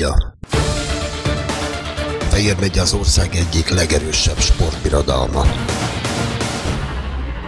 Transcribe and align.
megye. 0.00 0.12
Fejér 2.30 2.56
megye 2.60 2.80
az 2.80 2.94
ország 2.94 3.34
egyik 3.34 3.68
legerősebb 3.68 4.38
sportbirodalma. 4.38 5.40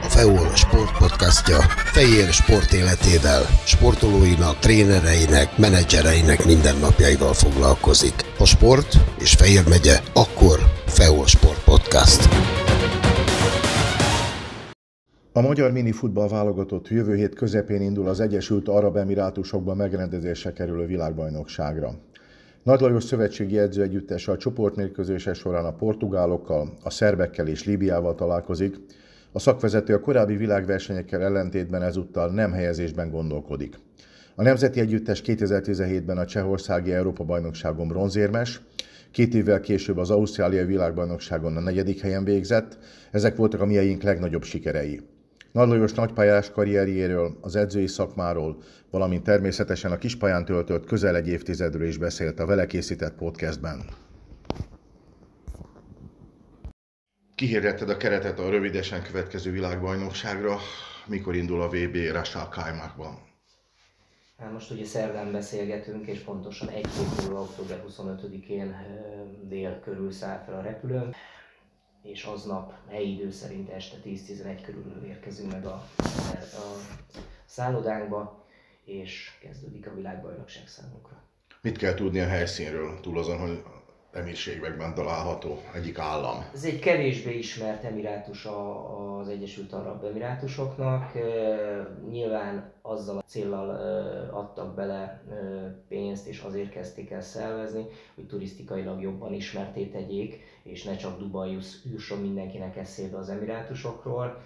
A 0.03 0.09
FEOL 0.09 0.55
sportpodcastja 0.55 1.59
Fejér 1.93 2.33
sport 2.33 2.73
életével, 2.73 3.43
sportolóinak, 3.65 4.59
trénereinek, 4.59 5.59
menedzsereinek 5.59 6.45
mindennapjaival 6.45 7.33
foglalkozik. 7.33 8.15
A 8.39 8.45
sport 8.45 8.97
és 9.19 9.33
Fejér 9.35 9.69
megye, 9.69 10.01
akkor 10.13 10.59
FEOL 10.87 11.27
Sport 11.27 11.65
Podcast. 11.65 12.29
A 15.35 15.41
magyar 15.41 15.73
minifutball 15.73 16.29
válogatott 16.29 16.89
jövő 16.89 17.15
hét 17.15 17.35
közepén 17.35 17.81
indul 17.81 18.09
az 18.09 18.21
Egyesült 18.21 18.69
Arab 18.69 18.97
Emirátusokban 18.97 19.77
megrendezésre 19.77 20.53
kerülő 20.53 20.87
világbajnokságra. 20.87 21.95
Nagy 22.63 22.81
Lajos 22.81 23.05
szövetségi 23.05 23.59
edző 23.59 23.83
együttese 23.83 24.33
a 24.33 24.37
csoportmérkőzése 24.37 25.35
során 25.35 25.65
a 25.65 25.73
portugálokkal, 25.73 26.79
a 26.83 26.91
szerbekkel 26.91 27.47
és 27.47 27.65
Líbiával 27.65 28.15
találkozik. 28.15 28.77
A 29.33 29.39
szakvezető 29.39 29.95
a 29.95 30.01
korábbi 30.01 30.37
világversenyekkel 30.37 31.23
ellentétben 31.23 31.83
ezúttal 31.83 32.31
nem 32.31 32.53
helyezésben 32.53 33.11
gondolkodik. 33.11 33.79
A 34.35 34.43
Nemzeti 34.43 34.81
Együttes 34.81 35.23
2017-ben 35.27 36.19
a 36.19 36.25
Csehországi 36.25 36.93
Európa-bajnokságon 36.93 37.89
bronzérmes, 37.89 38.61
Két 39.11 39.35
évvel 39.35 39.61
később 39.61 39.97
az 39.97 40.11
Ausztráliai 40.11 40.65
világbajnokságon 40.65 41.57
a 41.57 41.61
negyedik 41.61 42.01
helyen 42.01 42.25
végzett, 42.25 42.79
ezek 43.11 43.37
voltak 43.37 43.61
a 43.61 43.67
mieink 43.67 44.03
legnagyobb 44.03 44.43
sikerei. 44.43 45.01
Nagy 45.53 45.69
Lajos 45.69 45.93
nagypályás 45.93 46.51
karrierjéről, 46.51 47.39
az 47.41 47.57
edzői 47.57 47.87
szakmáról, 47.87 48.63
valamint 48.91 49.23
természetesen 49.23 49.93
a 49.93 49.99
kispályán 49.99 50.45
töltött 50.45 50.87
közel 50.87 51.17
egy 51.17 51.29
évtizedről 51.29 51.87
is 51.87 51.97
beszélt 51.97 52.41
a 52.41 52.47
vele 52.47 52.67
készített 52.67 53.15
podcastben. 53.15 53.85
Kihirdetted 57.35 57.91
a 57.91 57.97
keretet 57.97 58.39
a 58.39 58.51
rövidesen 58.51 59.03
következő 59.03 59.51
világbajnokságra. 59.51 60.57
Mikor 61.07 61.35
indul 61.37 61.63
a 61.63 61.69
VB 61.69 61.97
Rashal 62.13 62.49
Kajmákban? 62.49 63.19
Hát 64.39 64.53
most 64.53 64.71
ugye 64.71 64.85
szerdán 64.85 65.33
beszélgetünk, 65.33 66.07
és 66.07 66.19
pontosan 66.19 66.69
egy 66.69 66.87
hét 66.87 67.23
múlva, 67.23 67.41
október 67.41 67.85
25-én 67.89 68.77
dél 69.49 69.81
körül 69.85 70.13
száll 70.13 70.43
fel 70.47 70.55
a 70.55 70.63
repülő 70.63 71.11
és 72.03 72.25
aznap 72.25 72.73
helyi 72.89 73.13
idő 73.13 73.31
szerint 73.31 73.71
este 73.71 73.97
10-11 74.05 74.61
körül 74.65 75.05
érkezünk 75.07 75.53
meg 75.53 75.67
a, 75.67 75.85
a 76.39 76.77
szállodánkba, 77.45 78.45
és 78.85 79.39
kezdődik 79.41 79.87
a 79.87 79.95
világbajnokság 79.95 80.67
számunkra. 80.69 81.23
Mit 81.61 81.79
kell 81.79 81.95
tudni 81.95 82.21
a 82.21 82.27
helyszínről, 82.27 83.01
túl 83.01 83.19
azon, 83.19 83.39
hogy 83.39 83.63
emírségekben 84.13 84.95
található 84.95 85.59
egyik 85.75 85.99
állam? 85.99 86.45
Ez 86.55 86.65
egy 86.65 86.79
kevésbé 86.79 87.39
ismert 87.39 87.85
emirátus 87.85 88.47
az 89.21 89.29
Egyesült 89.29 89.73
Arab 89.73 90.05
Emirátusoknak. 90.05 91.13
Nyilván 92.11 92.73
azzal 92.83 93.19
a 93.19 93.23
célral 93.27 93.71
adtak 94.31 94.75
bele 94.75 95.23
pénzt, 95.89 96.02
és 96.21 96.41
azért 96.41 96.71
kezdték 96.71 97.11
el 97.11 97.21
szervezni, 97.21 97.87
hogy 98.15 98.27
turisztikailag 98.27 99.03
jobban 99.03 99.33
ismerté 99.33 99.85
tegyék, 99.85 100.41
és 100.63 100.85
ne 100.85 100.97
csak 100.97 101.19
Dubaj 101.19 101.59
jusson 101.93 102.19
mindenkinek 102.19 102.77
eszébe 102.77 103.17
az 103.17 103.29
emirátusokról. 103.29 104.43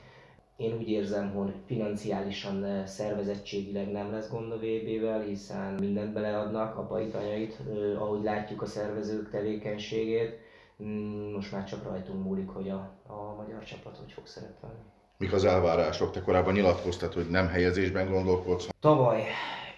Én 0.56 0.77
úgy 0.77 0.91
érzem, 0.91 1.31
hogy 1.34 1.55
financiálisan, 1.67 2.86
szervezettségileg 2.86 3.92
nem 3.92 4.12
lesz 4.12 4.31
gond 4.31 4.53
a 4.53 4.56
VB-vel, 4.56 5.20
hiszen 5.20 5.75
mindent 5.75 6.12
beleadnak, 6.12 6.78
apait, 6.78 7.14
anyait, 7.14 7.58
ahogy 7.98 8.23
látjuk 8.23 8.62
a 8.62 8.67
szervezők 8.67 9.30
tevékenységét. 9.30 10.39
Mm, 10.83 11.33
most 11.33 11.52
már 11.52 11.64
csak 11.64 11.85
rajtunk 11.85 12.24
múlik, 12.24 12.48
hogy 12.48 12.69
a, 12.69 12.90
a 13.07 13.35
magyar 13.36 13.64
csapat 13.64 13.96
hogy 13.96 14.13
fog 14.13 14.27
szerepelni. 14.27 14.79
Mik 15.19 15.33
az 15.33 15.45
elvárások? 15.45 16.11
Te 16.11 16.20
korábban 16.20 16.52
nyilatkoztad, 16.52 17.13
hogy 17.13 17.30
nem 17.30 17.48
helyezésben 17.48 18.11
gondolkodsz. 18.11 18.69
Tavaly 18.80 19.24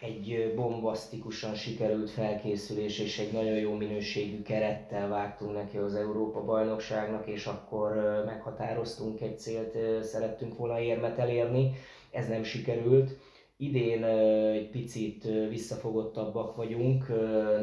egy 0.01 0.53
bombasztikusan 0.57 1.55
sikerült 1.55 2.11
felkészülés 2.11 2.99
és 2.99 3.19
egy 3.19 3.33
nagyon 3.33 3.57
jó 3.57 3.73
minőségű 3.73 4.43
kerettel 4.43 5.09
vágtunk 5.09 5.55
neki 5.55 5.77
az 5.77 5.95
Európa 5.95 6.45
bajnokságnak, 6.45 7.27
és 7.27 7.47
akkor 7.47 8.23
meghatároztunk 8.27 9.21
egy 9.21 9.39
célt, 9.39 10.03
szerettünk 10.03 10.57
volna 10.57 10.81
érmet 10.81 11.19
elérni, 11.19 11.73
ez 12.11 12.29
nem 12.29 12.43
sikerült. 12.43 13.17
Idén 13.57 14.05
egy 14.05 14.71
picit 14.71 15.25
visszafogottabbak 15.49 16.57
vagyunk, 16.57 17.09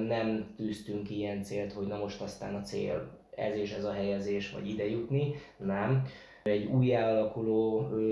nem 0.07 0.53
tűztünk 0.57 1.09
ilyen 1.09 1.43
célt, 1.43 1.73
hogy 1.73 1.87
na 1.87 1.97
most 1.97 2.21
aztán 2.21 2.55
a 2.55 2.61
cél 2.61 3.23
ez 3.35 3.57
és 3.57 3.71
ez 3.71 3.83
a 3.83 3.91
helyezés, 3.91 4.51
vagy 4.51 4.69
ide 4.69 4.89
jutni, 4.89 5.35
nem. 5.57 6.05
Egy 6.43 6.65
újjáalakuló 6.65 7.89
ö, 7.91 8.04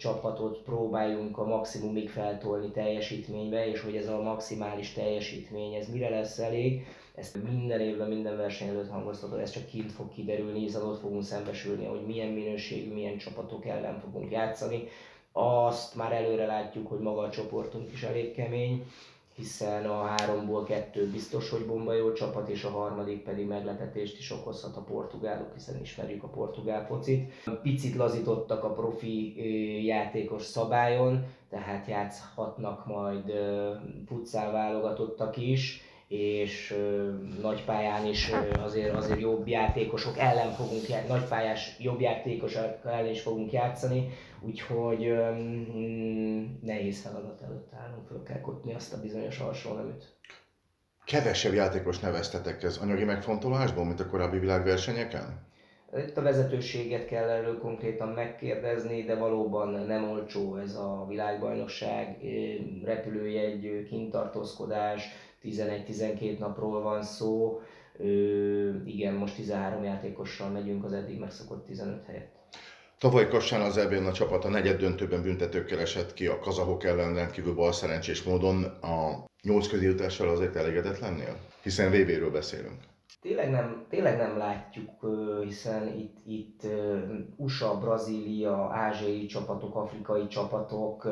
csapatot 0.00 0.62
próbáljunk 0.62 1.38
a 1.38 1.46
maximumig 1.46 2.10
feltolni 2.10 2.70
teljesítménybe, 2.70 3.68
és 3.68 3.80
hogy 3.80 3.96
ez 3.96 4.08
a 4.08 4.22
maximális 4.22 4.92
teljesítmény, 4.92 5.74
ez 5.74 5.88
mire 5.92 6.08
lesz 6.08 6.38
elég, 6.38 6.86
ezt 7.14 7.42
minden 7.42 7.80
évben, 7.80 8.08
minden 8.08 8.36
verseny 8.36 8.68
előtt 8.68 8.90
hangoztatod, 8.90 9.38
ez 9.38 9.50
csak 9.50 9.66
kint 9.66 9.92
fog 9.92 10.12
kiderülni, 10.12 10.58
hiszen 10.58 10.82
ott 10.82 11.00
fogunk 11.00 11.22
szembesülni, 11.22 11.84
hogy 11.84 12.06
milyen 12.06 12.28
minőségű, 12.28 12.92
milyen 12.92 13.16
csapatok 13.16 13.66
ellen 13.66 13.98
fogunk 13.98 14.30
játszani. 14.30 14.88
Azt 15.32 15.94
már 15.94 16.12
előre 16.12 16.46
látjuk, 16.46 16.88
hogy 16.88 17.00
maga 17.00 17.20
a 17.20 17.30
csoportunk 17.30 17.92
is 17.92 18.02
elég 18.02 18.34
kemény, 18.34 18.84
hiszen 19.40 19.86
a 19.86 20.04
háromból 20.04 20.64
kettő 20.64 21.10
biztos, 21.10 21.50
hogy 21.50 21.66
bomba 21.66 21.92
jó 21.94 22.12
csapat, 22.12 22.48
és 22.48 22.64
a 22.64 22.70
harmadik 22.70 23.22
pedig 23.22 23.46
meglepetést 23.46 24.18
is 24.18 24.30
okozhat 24.30 24.76
a 24.76 24.80
portugálok, 24.80 25.52
hiszen 25.54 25.80
ismerjük 25.80 26.22
a 26.22 26.28
portugál 26.28 26.86
focit. 26.86 27.32
Picit 27.62 27.96
lazítottak 27.96 28.64
a 28.64 28.72
profi 28.72 29.34
játékos 29.84 30.42
szabályon, 30.42 31.24
tehát 31.48 31.86
játszhatnak 31.86 32.86
majd 32.86 33.32
futszál 34.06 34.52
válogatottak 34.52 35.36
is, 35.36 35.82
és 36.10 36.76
nagy 37.42 37.64
pályán 37.64 38.06
is 38.06 38.30
azért, 38.58 38.94
azért 38.94 39.20
jobb 39.20 39.46
játékosok 39.46 40.18
ellen 40.18 40.52
fogunk, 40.52 41.08
nagypályás 41.08 41.76
jobb 41.78 42.00
játékosok 42.00 42.78
ellen 42.84 43.10
is 43.10 43.20
fogunk 43.20 43.52
játszani, 43.52 44.08
úgyhogy 44.40 45.06
um, 45.06 46.58
nehéz 46.62 47.00
feladat 47.00 47.42
előtt 47.42 47.72
állunk, 47.72 48.06
föl 48.06 48.22
kell 48.22 48.40
kotni 48.40 48.74
azt 48.74 48.92
a 48.92 49.00
bizonyos 49.00 49.38
alsó 49.38 49.74
neműt. 49.74 50.16
Kevesebb 51.04 51.52
játékos 51.54 51.98
neveztetek 51.98 52.62
ez 52.62 52.76
anyagi 52.76 53.04
megfontolásból, 53.04 53.84
mint 53.84 54.00
a 54.00 54.08
korábbi 54.08 54.38
világversenyeken? 54.38 55.48
Itt 55.96 56.16
a 56.16 56.22
vezetőséget 56.22 57.06
kell 57.06 57.28
erről 57.28 57.58
konkrétan 57.58 58.08
megkérdezni, 58.08 59.02
de 59.02 59.14
valóban 59.14 59.68
nem 59.68 60.10
olcsó 60.10 60.56
ez 60.56 60.74
a 60.74 61.04
világbajnokság, 61.08 62.16
repülőjegy, 62.84 63.86
kintartózkodás, 63.88 65.08
11-12 65.44 66.38
napról 66.38 66.82
van 66.82 67.02
szó, 67.02 67.60
igen, 68.84 69.14
most 69.14 69.34
13 69.34 69.84
játékossal 69.84 70.48
megyünk 70.48 70.84
az 70.84 70.92
eddig 70.92 71.18
megszokott 71.18 71.66
15 71.66 72.04
helyet. 72.06 72.28
Tavaly 72.98 73.28
Kassán 73.28 73.60
az 73.60 73.76
ebben 73.76 74.06
a 74.06 74.12
csapat 74.12 74.44
a 74.44 74.48
negyed 74.48 74.80
döntőben 74.80 75.22
büntetőkkel 75.22 75.78
esett 75.78 76.14
ki 76.14 76.26
a 76.26 76.38
kazahok 76.38 76.84
ellen 76.84 77.14
rendkívül 77.14 77.54
bal 77.54 77.72
szerencsés 77.72 78.22
módon. 78.22 78.64
A 78.64 79.24
nyolc 79.42 79.68
közéjutással 79.68 80.28
azért 80.28 80.56
elégedetlennél? 80.56 81.36
Hiszen 81.62 81.90
VB-ről 81.90 82.30
beszélünk. 82.30 82.89
Tényleg 83.20 83.50
nem, 83.50 83.86
tényleg 83.88 84.16
nem 84.16 84.36
látjuk, 84.36 85.06
hiszen 85.42 85.98
itt, 85.98 86.16
itt 86.24 86.66
USA, 87.36 87.78
Brazília, 87.78 88.68
ázsiai 88.72 89.26
csapatok, 89.26 89.76
afrikai 89.76 90.26
csapatok, 90.26 91.08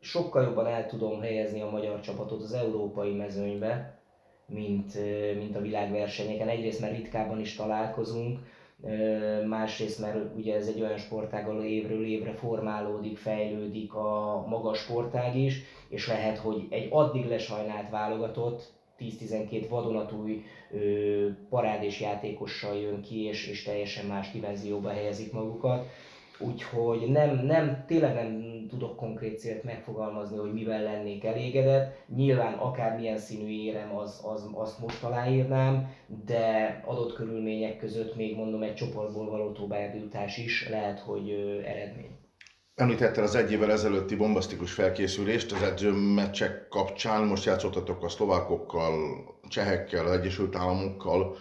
sokkal 0.00 0.42
jobban 0.42 0.66
el 0.66 0.86
tudom 0.86 1.20
helyezni 1.20 1.62
a 1.62 1.70
magyar 1.70 2.00
csapatot 2.00 2.42
az 2.42 2.52
európai 2.52 3.14
mezőnybe, 3.14 3.98
mint, 4.46 4.94
mint 5.36 5.56
a 5.56 5.60
világversenyeken. 5.60 6.48
Egyrészt, 6.48 6.80
mert 6.80 6.92
ritkábban 6.92 7.40
is 7.40 7.54
találkozunk, 7.54 8.38
másrészt, 9.48 10.00
mert 10.00 10.34
ugye 10.34 10.54
ez 10.54 10.66
egy 10.66 10.80
olyan 10.80 10.96
sportág, 10.96 11.48
ahol 11.48 11.62
évről 11.62 12.04
évre 12.04 12.32
formálódik, 12.32 13.16
fejlődik 13.16 13.94
a 13.94 14.44
magas 14.46 14.78
sportág 14.78 15.36
is, 15.36 15.62
és 15.88 16.06
lehet, 16.06 16.38
hogy 16.38 16.66
egy 16.70 16.88
addig 16.90 17.26
lesajnált 17.28 17.90
válogatott 17.90 18.72
10-12 19.00 19.66
vadonatúj 19.68 20.44
parádés 21.48 22.00
játékossal 22.00 22.76
jön 22.76 23.00
ki, 23.00 23.24
és, 23.24 23.48
és 23.48 23.62
teljesen 23.62 24.06
más 24.06 24.30
dimenzióba 24.30 24.88
helyezik 24.88 25.32
magukat. 25.32 25.86
Úgyhogy 26.38 27.10
nem, 27.10 27.36
nem, 27.36 27.84
tényleg 27.86 28.14
nem 28.14 28.66
tudok 28.68 28.96
konkrét 28.96 29.38
célt 29.38 29.64
megfogalmazni, 29.64 30.36
hogy 30.36 30.52
mivel 30.52 30.82
lennék 30.82 31.24
elégedett. 31.24 32.04
Nyilván 32.14 32.52
akármilyen 32.52 33.18
színű 33.18 33.48
érem, 33.48 33.96
az, 33.96 34.20
az, 34.24 34.48
azt 34.52 34.78
most 34.80 35.02
aláírnám, 35.02 35.94
de 36.26 36.80
adott 36.84 37.14
körülmények 37.14 37.76
között 37.76 38.16
még 38.16 38.36
mondom 38.36 38.62
egy 38.62 38.74
csoportból 38.74 39.30
való 39.30 39.50
továbbjutás 39.52 40.38
is 40.38 40.68
lehet, 40.68 40.98
hogy 40.98 41.30
ö, 41.30 41.60
eredmény. 41.60 42.13
Említette 42.76 43.22
az 43.22 43.34
egy 43.34 43.52
évvel 43.52 43.70
ezelőtti 43.70 44.16
bombasztikus 44.16 44.72
felkészülést 44.72 45.52
az 45.52 45.62
edzőmeccsek 45.62 46.68
kapcsán. 46.68 47.24
Most 47.24 47.44
játszottatok 47.44 48.04
a 48.04 48.08
szlovákokkal, 48.08 48.92
csehekkel, 49.48 50.06
az 50.06 50.12
Egyesült 50.12 50.56
Államokkal. 50.56 51.36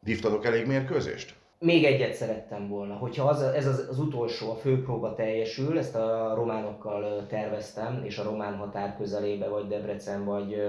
Vívtatok 0.00 0.44
elég 0.44 0.66
mérkőzést? 0.66 1.34
Még 1.58 1.84
egyet 1.84 2.14
szerettem 2.14 2.68
volna, 2.68 2.94
hogyha 2.94 3.28
az, 3.28 3.42
ez 3.42 3.66
az, 3.66 3.86
az 3.90 3.98
utolsó, 3.98 4.50
a 4.50 4.54
főpróba 4.54 5.14
teljesül, 5.14 5.78
ezt 5.78 5.94
a 5.94 6.34
románokkal 6.34 7.26
terveztem, 7.26 8.04
és 8.04 8.18
a 8.18 8.22
román 8.22 8.56
határ 8.56 8.96
közelébe, 8.96 9.48
vagy 9.48 9.68
Debrecen, 9.68 10.24
vagy, 10.24 10.62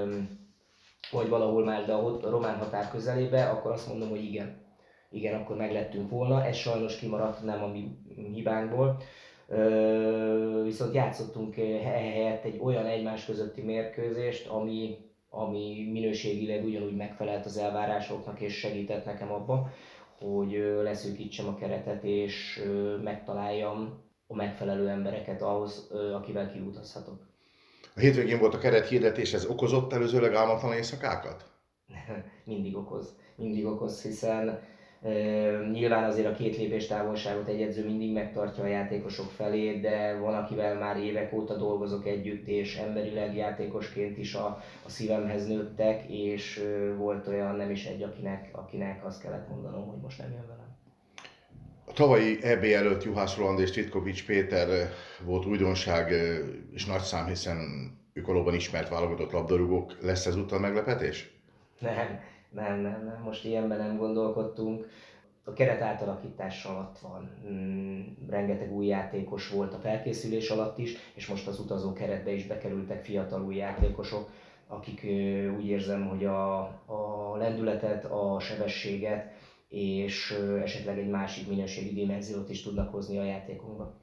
vagy 1.11 1.29
valahol 1.29 1.63
más, 1.63 1.85
de 1.85 1.93
a 1.93 2.29
román 2.29 2.57
határ 2.57 2.91
közelébe, 2.91 3.49
akkor 3.49 3.71
azt 3.71 3.87
mondom, 3.87 4.09
hogy 4.09 4.23
igen. 4.23 4.67
Igen, 5.11 5.41
akkor 5.41 5.55
meglettünk 5.55 6.09
volna. 6.09 6.45
Ez 6.45 6.55
sajnos 6.55 6.97
kimaradt, 6.97 7.43
nem 7.43 7.63
a 7.63 7.67
mi 7.67 7.97
hibánkból. 8.33 9.01
Viszont 10.63 10.93
játszottunk 10.93 11.55
helyett 11.55 12.43
egy 12.43 12.59
olyan 12.61 12.85
egymás 12.85 13.25
közötti 13.25 13.61
mérkőzést, 13.61 14.47
ami, 14.47 14.97
ami 15.29 15.89
minőségileg 15.91 16.65
ugyanúgy 16.65 16.95
megfelelt 16.95 17.45
az 17.45 17.57
elvárásoknak, 17.57 18.39
és 18.39 18.57
segített 18.57 19.05
nekem 19.05 19.31
abba, 19.31 19.69
hogy 20.19 20.51
leszűkítsem 20.83 21.47
a 21.47 21.55
keretet, 21.55 22.03
és 22.03 22.63
megtaláljam 23.03 24.03
a 24.27 24.35
megfelelő 24.35 24.87
embereket 24.87 25.41
ahhoz, 25.41 25.91
akivel 26.13 26.51
kiutazhatok. 26.51 27.27
A 27.95 27.99
hétvégén 27.99 28.39
volt 28.39 28.53
a 28.53 28.57
keret 28.57 28.87
hirdetés, 28.87 29.33
ez 29.33 29.45
okozott 29.45 29.93
előzőleg 29.93 30.33
álmatlan 30.33 30.73
éjszakákat? 30.73 31.45
mindig 32.45 32.75
okoz, 32.75 33.15
mindig 33.35 33.65
okoz, 33.65 34.01
hiszen 34.03 34.59
Nyilván 35.71 36.03
azért 36.03 36.27
a 36.27 36.33
két 36.33 36.57
lépés 36.57 36.87
távolságot 36.87 37.47
egy 37.47 37.61
edző 37.61 37.85
mindig 37.85 38.13
megtartja 38.13 38.63
a 38.63 38.67
játékosok 38.67 39.31
felé, 39.31 39.79
de 39.79 40.17
van, 40.17 40.33
akivel 40.33 40.75
már 40.75 40.97
évek 40.97 41.33
óta 41.33 41.57
dolgozok 41.57 42.07
együtt, 42.07 42.47
és 42.47 42.75
emberileg 42.77 43.35
játékosként 43.35 44.17
is 44.17 44.33
a, 44.33 44.45
a 44.85 44.89
szívemhez 44.89 45.47
nőttek, 45.47 46.09
és 46.09 46.63
volt 46.97 47.27
olyan 47.27 47.55
nem 47.55 47.71
is 47.71 47.85
egy, 47.85 48.03
akinek, 48.03 48.49
akinek 48.51 49.05
azt 49.05 49.21
kellett 49.21 49.49
mondanom, 49.49 49.87
hogy 49.87 50.01
most 50.01 50.17
nem 50.17 50.31
jön 50.31 50.47
velem. 50.47 50.77
A 51.85 51.93
tavalyi 51.93 52.43
EB 52.43 52.63
előtt 52.63 53.03
Juhász 53.03 53.37
Roland 53.37 53.59
és 53.59 53.71
Titkovics 53.71 54.25
Péter 54.25 54.67
volt 55.25 55.45
újdonság 55.45 56.11
és 56.71 56.85
nagy 56.85 57.01
szám, 57.01 57.25
hiszen 57.25 57.57
ők 58.13 58.25
valóban 58.25 58.53
ismert 58.53 58.89
válogatott 58.89 59.31
labdarúgók. 59.31 59.97
Lesz 60.01 60.25
ez 60.25 60.35
utal 60.35 60.59
meglepetés? 60.59 61.31
Nem, 61.79 62.19
nem, 62.49 62.79
nem, 62.79 63.03
nem, 63.05 63.21
most 63.23 63.45
ilyenben 63.45 63.77
nem 63.77 63.97
gondolkodtunk. 63.97 64.87
A 65.43 65.53
keret 65.53 65.81
átalakítás 65.81 66.65
alatt 66.65 66.99
van. 66.99 67.31
Mm, 67.49 68.01
rengeteg 68.29 68.71
új 68.71 68.85
játékos 68.85 69.49
volt 69.49 69.73
a 69.73 69.77
felkészülés 69.77 70.49
alatt 70.49 70.77
is, 70.77 70.95
és 71.13 71.27
most 71.27 71.47
az 71.47 71.59
utazó 71.59 71.93
keretbe 71.93 72.31
is 72.31 72.47
bekerültek 72.47 73.03
fiatal 73.03 73.41
új 73.41 73.55
játékosok, 73.55 74.29
akik 74.67 75.03
úgy 75.57 75.65
érzem, 75.65 76.07
hogy 76.07 76.25
a, 76.25 76.59
a 76.85 77.35
lendületet, 77.37 78.05
a 78.05 78.39
sebességet 78.39 79.31
és 79.69 80.31
esetleg 80.63 80.99
egy 80.99 81.09
másik 81.09 81.47
minőségi 81.47 81.93
dimenziót 81.93 82.49
is 82.49 82.61
tudnak 82.61 82.91
hozni 82.91 83.17
a 83.17 83.23
játékunkba. 83.23 83.93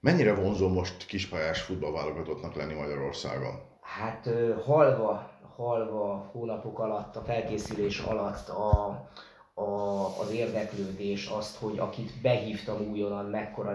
Mennyire 0.00 0.34
vonzó 0.34 0.68
most 0.68 1.06
kispályás 1.06 1.62
futballválogatottnak 1.62 2.54
lenni 2.54 2.74
Magyarországon? 2.74 3.54
Hát 3.80 4.28
halva 4.64 5.30
halva 5.58 6.30
hónapok 6.32 6.78
alatt, 6.78 7.16
a 7.16 7.20
felkészülés 7.20 7.98
alatt 8.00 8.48
a, 8.48 8.88
a, 9.54 10.04
az 10.20 10.30
érdeklődés, 10.32 11.26
azt, 11.26 11.56
hogy 11.56 11.78
akit 11.78 12.20
behívtam 12.22 12.90
újonnan, 12.90 13.24
mekkora 13.24 13.72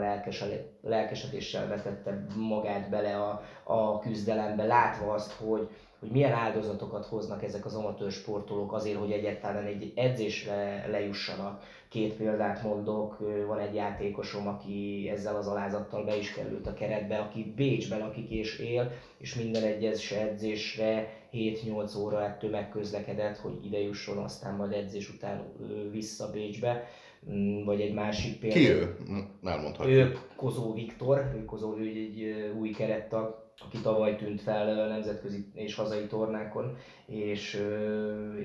lelkesedéssel 0.82 1.68
vetette 1.68 2.26
magát 2.36 2.90
bele 2.90 3.22
a, 3.22 3.42
a 3.64 4.00
küzdelembe, 4.00 4.64
látva 4.64 5.14
azt, 5.14 5.32
hogy, 5.32 5.70
hogy 6.04 6.12
milyen 6.12 6.32
áldozatokat 6.32 7.06
hoznak 7.06 7.44
ezek 7.44 7.66
az 7.66 7.76
amatőr 7.76 8.12
sportolók 8.12 8.74
azért, 8.74 8.98
hogy 8.98 9.12
egyáltalán 9.12 9.66
egy 9.66 9.92
edzésre 9.96 10.88
lejussanak. 10.90 11.64
Két 11.90 12.14
példát 12.14 12.64
mondok, 12.64 13.18
van 13.48 13.60
egy 13.60 13.76
játékosom, 13.76 14.48
aki 14.48 15.10
ezzel 15.14 15.36
az 15.36 15.48
alázattal 15.48 16.04
be 16.04 16.18
is 16.18 16.34
került 16.34 16.68
a 16.68 16.74
keretbe, 16.74 17.18
aki 17.18 17.54
Bécsben 17.56 18.00
lakik 18.00 18.30
és 18.30 18.60
él, 18.60 18.92
és 19.18 19.36
minden 19.36 19.64
egyes 19.64 20.12
edzésre 20.12 21.08
7-8 21.34 22.00
óra 22.00 22.24
ettől 22.24 22.50
megközlekedett, 22.50 23.38
hogy 23.38 23.66
ide 23.66 23.80
jusson, 23.80 24.18
aztán 24.18 24.56
majd 24.56 24.72
edzés 24.72 25.10
után 25.10 25.44
vissza 25.92 26.32
Bécsbe 26.32 26.88
mm, 27.32 27.64
vagy 27.64 27.82
egy 27.82 27.94
másik 27.94 28.40
példa. 28.40 28.56
Ki 28.56 28.70
ő? 28.70 28.96
Elmondhatjuk. 29.44 29.96
Ő 29.96 30.18
Kozó 30.36 30.74
Viktor, 30.74 31.32
ő 31.36 31.46
Kozó 31.46 31.78
ő 31.78 31.88
egy 31.88 32.52
új 32.60 32.70
kerettag, 32.70 33.43
aki 33.60 33.78
tavaly 33.82 34.16
tűnt 34.16 34.42
fel 34.42 34.88
nemzetközi 34.88 35.46
és 35.54 35.76
hazai 35.76 36.08
tornákon, 36.08 36.78
és, 37.06 37.64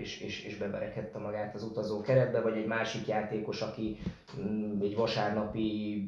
és, 0.00 0.20
és, 0.20 0.44
és 0.44 0.56
beverekedte 0.56 1.19
magát 1.19 1.55
az 1.55 1.62
utazó 1.62 2.00
keretbe, 2.00 2.40
vagy 2.40 2.56
egy 2.56 2.66
másik 2.66 3.06
játékos, 3.06 3.62
aki 3.62 3.96
mm, 4.40 4.81
egy 4.81 4.96
vasárnapi 4.96 6.02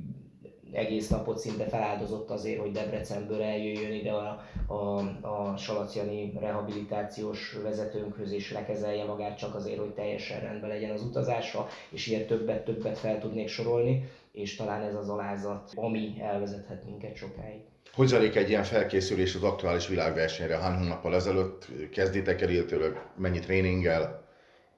egész 0.72 1.08
napot 1.08 1.38
szinte 1.38 1.64
feláldozott 1.64 2.30
azért, 2.30 2.60
hogy 2.60 2.72
Debrecenből 2.72 3.42
eljöjjön 3.42 3.92
ide 3.92 4.12
a, 4.12 4.40
a, 4.66 4.98
a 5.20 5.56
Salacjani 5.56 6.32
rehabilitációs 6.38 7.56
vezetőnkhöz, 7.62 8.32
és 8.32 8.52
lekezelje 8.52 9.04
magát 9.04 9.38
csak 9.38 9.54
azért, 9.54 9.78
hogy 9.78 9.94
teljesen 9.94 10.40
rendben 10.40 10.68
legyen 10.68 10.90
az 10.90 11.02
utazásra, 11.02 11.66
és 11.90 12.06
ilyen 12.06 12.26
többet-többet 12.26 12.98
fel 12.98 13.18
tudnék 13.18 13.48
sorolni, 13.48 14.08
és 14.32 14.56
talán 14.56 14.82
ez 14.82 14.94
az 14.94 15.08
alázat, 15.08 15.72
ami 15.74 16.14
elvezethet 16.20 16.84
minket 16.84 17.16
sokáig. 17.16 17.60
Hogy 17.94 18.06
zajlik 18.06 18.36
egy 18.36 18.48
ilyen 18.48 18.64
felkészülés 18.64 19.34
az 19.34 19.42
aktuális 19.42 19.88
világversenyre? 19.88 20.58
Hány 20.58 20.78
hónappal 20.78 21.14
ezelőtt 21.14 21.66
kezditek 21.92 22.40
el, 22.40 22.50
illetőleg 22.50 23.02
mennyi 23.16 23.38
tréninggel? 23.38 24.28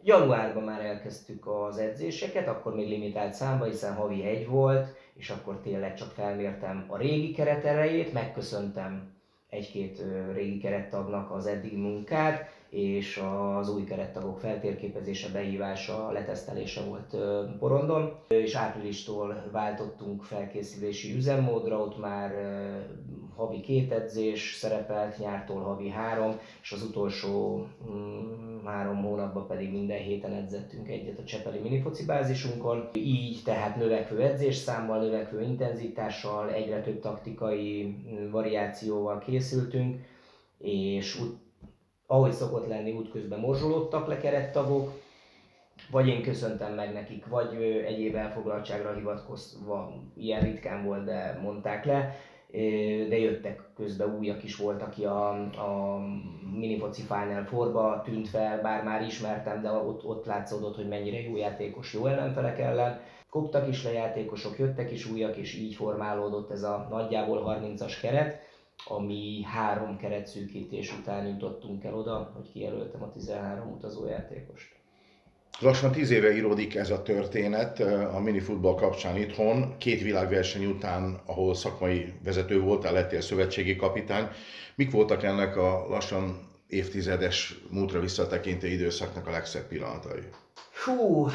Januárban 0.02 0.62
már 0.62 0.84
elkezdtük 0.84 1.46
az 1.46 1.78
edzéseket, 1.78 2.48
akkor 2.48 2.74
még 2.74 2.88
limitált 2.88 3.34
számba, 3.34 3.64
hiszen 3.64 3.94
havi 3.94 4.24
egy 4.24 4.46
volt, 4.46 4.86
és 5.14 5.30
akkor 5.30 5.60
tényleg 5.60 5.94
csak 5.94 6.10
felmértem 6.10 6.84
a 6.88 6.96
régi 6.96 7.32
keret 7.32 7.64
erejét, 7.64 8.12
megköszöntem 8.12 9.12
egy-két 9.52 10.02
régi 10.32 10.58
kerettagnak 10.58 11.30
az 11.30 11.46
eddigi 11.46 11.76
munkát, 11.76 12.48
és 12.70 13.22
az 13.58 13.68
új 13.68 13.84
kerettagok 13.84 14.38
feltérképezése, 14.38 15.28
behívása, 15.28 16.10
letesztelése 16.10 16.80
volt 16.84 17.16
porondon, 17.58 18.12
és 18.28 18.54
áprilistól 18.54 19.42
váltottunk 19.52 20.22
felkészülési 20.22 21.14
üzemmódra, 21.14 21.78
ott 21.78 21.98
már 21.98 22.30
havi 23.36 23.60
két 23.60 23.92
edzés 23.92 24.54
szerepelt, 24.54 25.18
nyártól 25.18 25.60
havi 25.60 25.88
három, 25.88 26.38
és 26.62 26.72
az 26.72 26.82
utolsó 26.82 27.66
mm, 27.90 28.64
három 28.64 29.02
hónapban 29.02 29.46
pedig 29.46 29.72
minden 29.72 29.98
héten 29.98 30.32
edzettünk 30.32 30.88
egyet 30.88 31.18
a 31.18 31.24
Csepeli 31.24 31.58
minifoci 31.58 32.04
bázisunkon. 32.04 32.88
Így 32.94 33.42
tehát 33.44 33.76
növekvő 33.76 34.22
edzésszámmal, 34.22 34.98
növekvő 34.98 35.42
intenzitással, 35.42 36.52
egyre 36.52 36.80
több 36.80 37.00
taktikai 37.00 37.82
mm, 37.84 38.30
variációval 38.30 39.18
készültünk, 39.18 40.00
és 40.58 41.20
úgy, 41.20 41.30
ahogy 42.06 42.32
szokott 42.32 42.66
lenni, 42.66 42.92
útközben 42.92 43.40
morzsolódtak 43.40 44.06
le 44.06 44.18
kerettagok, 44.18 45.00
vagy 45.90 46.08
én 46.08 46.22
köszöntem 46.22 46.74
meg 46.74 46.92
nekik, 46.92 47.26
vagy 47.26 47.54
egyéb 47.86 48.14
elfoglaltságra 48.14 48.94
hivatkozva, 48.94 49.92
ilyen 50.14 50.40
ritkán 50.40 50.84
volt, 50.84 51.04
de 51.04 51.38
mondták 51.42 51.84
le, 51.84 52.16
de 53.08 53.18
jöttek 53.18 53.60
közben 53.76 54.16
újak 54.18 54.44
is 54.44 54.56
volt, 54.56 54.82
aki 54.82 55.04
a, 55.04 55.28
a 55.40 55.98
minifoci 56.54 57.02
Final 57.02 57.44
Four-ba 57.44 58.02
tűnt 58.04 58.28
fel, 58.28 58.60
bár 58.60 58.84
már 58.84 59.02
ismertem, 59.02 59.62
de 59.62 59.70
ott, 59.70 60.04
ott 60.04 60.24
látszódott, 60.24 60.76
hogy 60.76 60.88
mennyire 60.88 61.20
jó 61.20 61.36
játékos 61.36 61.92
jó 61.92 62.06
ellenfelek 62.06 62.58
ellen. 62.58 63.00
Koptak 63.30 63.68
is 63.68 63.84
le 63.84 63.92
játékosok, 63.92 64.58
jöttek 64.58 64.92
is 64.92 65.06
újak, 65.06 65.36
és 65.36 65.54
így 65.54 65.74
formálódott 65.74 66.50
ez 66.50 66.62
a 66.62 66.86
nagyjából 66.90 67.58
30-as 67.60 67.98
keret, 68.00 68.40
ami 68.84 69.42
három 69.42 69.96
keretszűkítés 69.96 70.98
után 70.98 71.26
jutottunk 71.26 71.84
el 71.84 71.94
oda, 71.94 72.30
hogy 72.34 72.52
kijelöltem 72.52 73.02
a 73.02 73.10
13 73.10 73.72
utazójátékost. 73.72 74.81
Lassan 75.62 75.92
tíz 75.92 76.10
éve 76.10 76.34
íródik 76.34 76.74
ez 76.74 76.90
a 76.90 77.02
történet 77.02 77.80
a 78.14 78.20
minifutball 78.20 78.74
kapcsán 78.74 79.16
itthon. 79.16 79.78
Két 79.78 80.02
világverseny 80.02 80.64
után, 80.64 81.20
ahol 81.26 81.54
szakmai 81.54 82.12
vezető 82.24 82.60
voltál, 82.60 82.92
lettél 82.92 83.20
szövetségi 83.20 83.76
kapitány. 83.76 84.28
Mik 84.74 84.90
voltak 84.90 85.22
ennek 85.22 85.56
a 85.56 85.86
lassan 85.88 86.48
évtizedes 86.68 87.54
múltra 87.70 88.00
visszatekintő 88.00 88.66
időszaknak 88.66 89.26
a 89.26 89.30
legszebb 89.30 89.66
pillanatai? 89.66 90.20
Hú, 90.84 91.28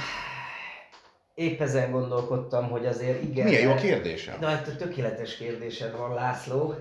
épp 1.35 1.61
ezen 1.61 1.91
gondolkodtam, 1.91 2.69
hogy 2.69 2.85
azért 2.85 3.23
igen. 3.23 3.45
Milyen 3.45 3.69
jó 3.69 3.75
kérdésem? 3.75 4.37
Na, 4.39 4.47
hát 4.47 4.77
tökéletes 4.77 5.37
kérdésed 5.37 5.97
van, 5.97 6.13
László. 6.13 6.75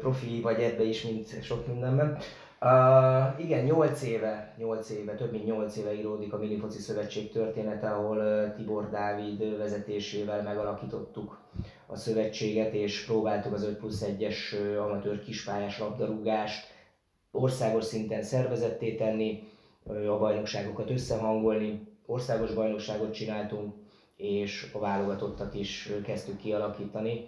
Profi 0.00 0.40
vagy 0.40 0.60
ebbe 0.60 0.82
is, 0.82 1.02
mint 1.02 1.44
sok 1.44 1.66
mindenben. 1.66 2.18
Uh, 2.64 3.40
igen, 3.40 3.64
8 3.64 4.02
éve, 4.02 4.54
8 4.58 4.90
éve, 4.90 5.14
több 5.14 5.30
mint 5.30 5.44
8 5.44 5.76
éve 5.76 5.94
íródik 5.94 6.32
a 6.32 6.38
Minifoci 6.38 6.78
Szövetség 6.78 7.32
története, 7.32 7.90
ahol 7.90 8.16
uh, 8.16 8.54
Tibor 8.56 8.90
Dávid 8.90 9.56
vezetésével 9.56 10.42
megalakítottuk 10.42 11.38
a 11.86 11.96
szövetséget, 11.96 12.72
és 12.72 13.04
próbáltuk 13.04 13.52
az 13.52 13.64
5 13.64 13.76
plusz 13.76 14.04
1-es 14.06 14.36
amatőr 14.78 15.24
kispályás 15.24 15.78
labdarúgást 15.78 16.66
országos 17.30 17.84
szinten 17.84 18.22
szervezetté 18.22 18.94
tenni, 18.94 19.42
a 19.86 20.18
bajnokságokat 20.18 20.90
összehangolni, 20.90 21.88
országos 22.06 22.54
bajnokságot 22.54 23.14
csináltunk, 23.14 23.74
és 24.16 24.70
a 24.72 24.78
válogatottat 24.78 25.54
is 25.54 25.92
kezdtük 26.04 26.36
kialakítani. 26.36 27.26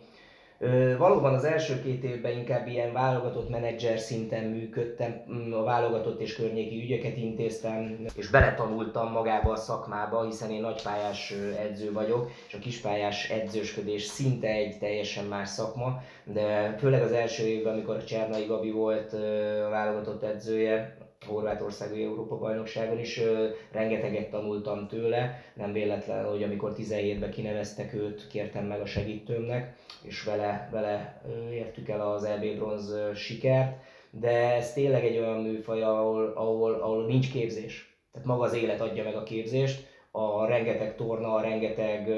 Valóban 0.98 1.34
az 1.34 1.44
első 1.44 1.82
két 1.82 2.04
évben 2.04 2.32
inkább 2.32 2.66
ilyen 2.66 2.92
válogatott 2.92 3.48
menedzser 3.48 3.98
szinten 3.98 4.44
működtem, 4.44 5.22
mm, 5.30 5.52
a 5.52 5.62
válogatott 5.62 6.20
és 6.20 6.36
környéki 6.36 6.82
ügyeket 6.82 7.16
intéztem, 7.16 8.06
és 8.14 8.28
beletanultam 8.28 9.12
magába 9.12 9.52
a 9.52 9.56
szakmába, 9.56 10.24
hiszen 10.24 10.50
én 10.50 10.60
nagypályás 10.60 11.34
edző 11.58 11.92
vagyok, 11.92 12.30
és 12.48 12.54
a 12.54 12.58
kispályás 12.58 13.30
edzősködés 13.30 14.02
szinte 14.02 14.48
egy 14.48 14.78
teljesen 14.78 15.24
más 15.24 15.48
szakma, 15.48 16.02
de 16.24 16.76
főleg 16.78 17.02
az 17.02 17.12
első 17.12 17.46
évben, 17.46 17.72
amikor 17.72 18.04
Csernai 18.04 18.44
Gabi 18.44 18.70
volt 18.70 19.12
a 19.12 19.68
válogatott 19.70 20.22
edzője, 20.22 20.96
Horvátországi 21.26 22.02
Európa 22.02 22.38
bajnokságon 22.38 22.98
is 22.98 23.20
rengeteget 23.72 24.30
tanultam 24.30 24.88
tőle, 24.88 25.42
nem 25.54 25.72
véletlen, 25.72 26.24
hogy 26.24 26.42
amikor 26.42 26.74
17-ben 26.78 27.30
kineveztek 27.30 27.94
őt, 27.94 28.26
kértem 28.26 28.64
meg 28.64 28.80
a 28.80 28.86
segítőmnek, 28.86 29.76
és 30.02 30.24
vele, 30.24 30.68
vele 30.72 31.22
értük 31.50 31.88
el 31.88 32.10
az 32.10 32.24
EB 32.24 32.56
bronz 32.56 32.94
sikert, 33.14 33.76
de 34.10 34.54
ez 34.54 34.72
tényleg 34.72 35.04
egy 35.04 35.18
olyan 35.18 35.40
műfaj, 35.40 35.82
ahol, 35.82 36.32
ahol, 36.34 36.74
ahol 36.74 37.06
nincs 37.06 37.30
képzés. 37.30 37.98
Tehát 38.12 38.28
maga 38.28 38.44
az 38.44 38.54
élet 38.54 38.80
adja 38.80 39.04
meg 39.04 39.14
a 39.14 39.22
képzést, 39.22 39.86
a 40.10 40.46
rengeteg 40.46 40.96
torna, 40.96 41.34
a 41.34 41.40
rengeteg 41.40 42.08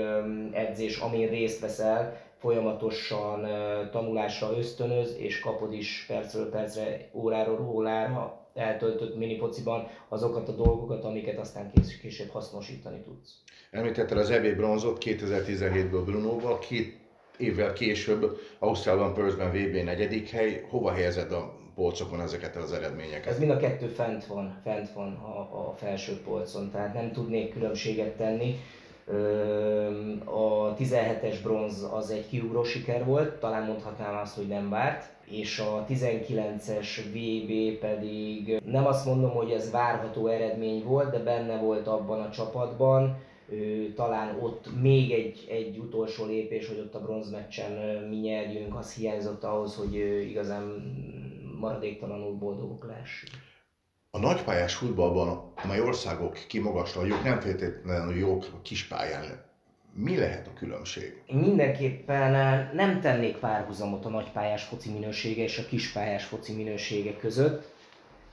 edzés, 0.52 0.98
amin 0.98 1.28
részt 1.28 1.60
veszel, 1.60 2.16
folyamatosan 2.36 3.48
tanulásra 3.90 4.56
ösztönöz, 4.56 5.16
és 5.18 5.40
kapod 5.40 5.72
is 5.72 6.04
percről 6.08 6.50
percre, 6.50 7.10
óráról 7.12 7.60
órára 7.60 8.47
eltöltött 8.58 9.16
minifociban 9.16 9.88
azokat 10.08 10.48
a 10.48 10.52
dolgokat, 10.52 11.04
amiket 11.04 11.38
aztán 11.38 11.70
kés- 11.74 12.00
később 12.00 12.28
hasznosítani 12.28 13.02
tudsz. 13.04 13.30
Említetted 13.70 14.18
az 14.18 14.30
EB 14.30 14.56
bronzot 14.56 15.02
2017-ből 15.04 16.02
Brunóval, 16.04 16.58
két 16.58 16.96
évvel 17.38 17.72
később 17.72 18.40
Ausztrálban, 18.58 19.14
Perthben 19.14 19.50
VB 19.50 19.84
negyedik 19.84 20.30
hely. 20.30 20.64
Hova 20.68 20.92
helyezed 20.92 21.32
a 21.32 21.56
polcokon 21.74 22.20
ezeket 22.20 22.56
az 22.56 22.72
eredményeket? 22.72 23.26
Ez 23.26 23.38
mind 23.38 23.50
a 23.50 23.56
kettő 23.56 23.86
fent 23.86 24.26
van, 24.26 24.60
fent 24.62 24.92
van 24.92 25.12
a, 25.12 25.68
a 25.68 25.74
felső 25.76 26.20
polcon, 26.24 26.70
tehát 26.70 26.94
nem 26.94 27.12
tudnék 27.12 27.52
különbséget 27.52 28.16
tenni. 28.16 28.56
A 30.24 30.74
17-es 30.74 31.36
bronz 31.42 31.88
az 31.92 32.10
egy 32.10 32.28
kiugró 32.28 32.62
siker 32.62 33.04
volt, 33.04 33.34
talán 33.34 33.66
mondhatnám 33.66 34.16
azt, 34.16 34.36
hogy 34.36 34.46
nem 34.46 34.68
várt, 34.68 35.16
és 35.24 35.58
a 35.58 35.86
19-es 35.88 36.98
VB 37.12 37.78
pedig 37.78 38.60
nem 38.64 38.86
azt 38.86 39.06
mondom, 39.06 39.30
hogy 39.30 39.50
ez 39.50 39.70
várható 39.70 40.26
eredmény 40.26 40.84
volt, 40.84 41.10
de 41.10 41.18
benne 41.18 41.56
volt 41.56 41.86
abban 41.86 42.20
a 42.20 42.30
csapatban, 42.30 43.16
talán 43.94 44.38
ott 44.40 44.66
még 44.80 45.12
egy, 45.12 45.46
egy 45.50 45.78
utolsó 45.78 46.26
lépés, 46.26 46.68
hogy 46.68 46.78
ott 46.78 46.94
a 46.94 47.00
bronzmeccsen 47.00 48.02
mi 48.08 48.16
nyerjünk, 48.16 48.76
az 48.76 48.94
hiányzott 48.94 49.44
ahhoz, 49.44 49.76
hogy 49.76 49.94
igazán 50.28 50.62
maradéktalanul 51.60 52.32
boldogok 52.32 52.86
lehessünk. 52.86 53.47
A 54.10 54.18
nagypályás 54.18 54.74
futballban, 54.74 55.52
amely 55.64 55.80
országok 55.80 56.38
kimagaslójuk, 56.48 57.24
nem 57.24 57.40
feltétlenül 57.40 58.16
jók 58.16 58.44
a 58.52 58.62
kispályán. 58.62 59.46
Mi 59.92 60.16
lehet 60.16 60.46
a 60.46 60.52
különbség? 60.52 61.22
Én 61.26 61.36
mindenképpen 61.36 62.32
nem 62.74 63.00
tennék 63.00 63.36
párhuzamot 63.36 64.04
a 64.04 64.08
nagypályás 64.08 64.62
foci 64.62 64.90
minősége 64.90 65.42
és 65.42 65.58
a 65.58 65.66
kispályás 65.66 66.24
foci 66.24 66.52
minősége 66.52 67.16
között, 67.16 67.72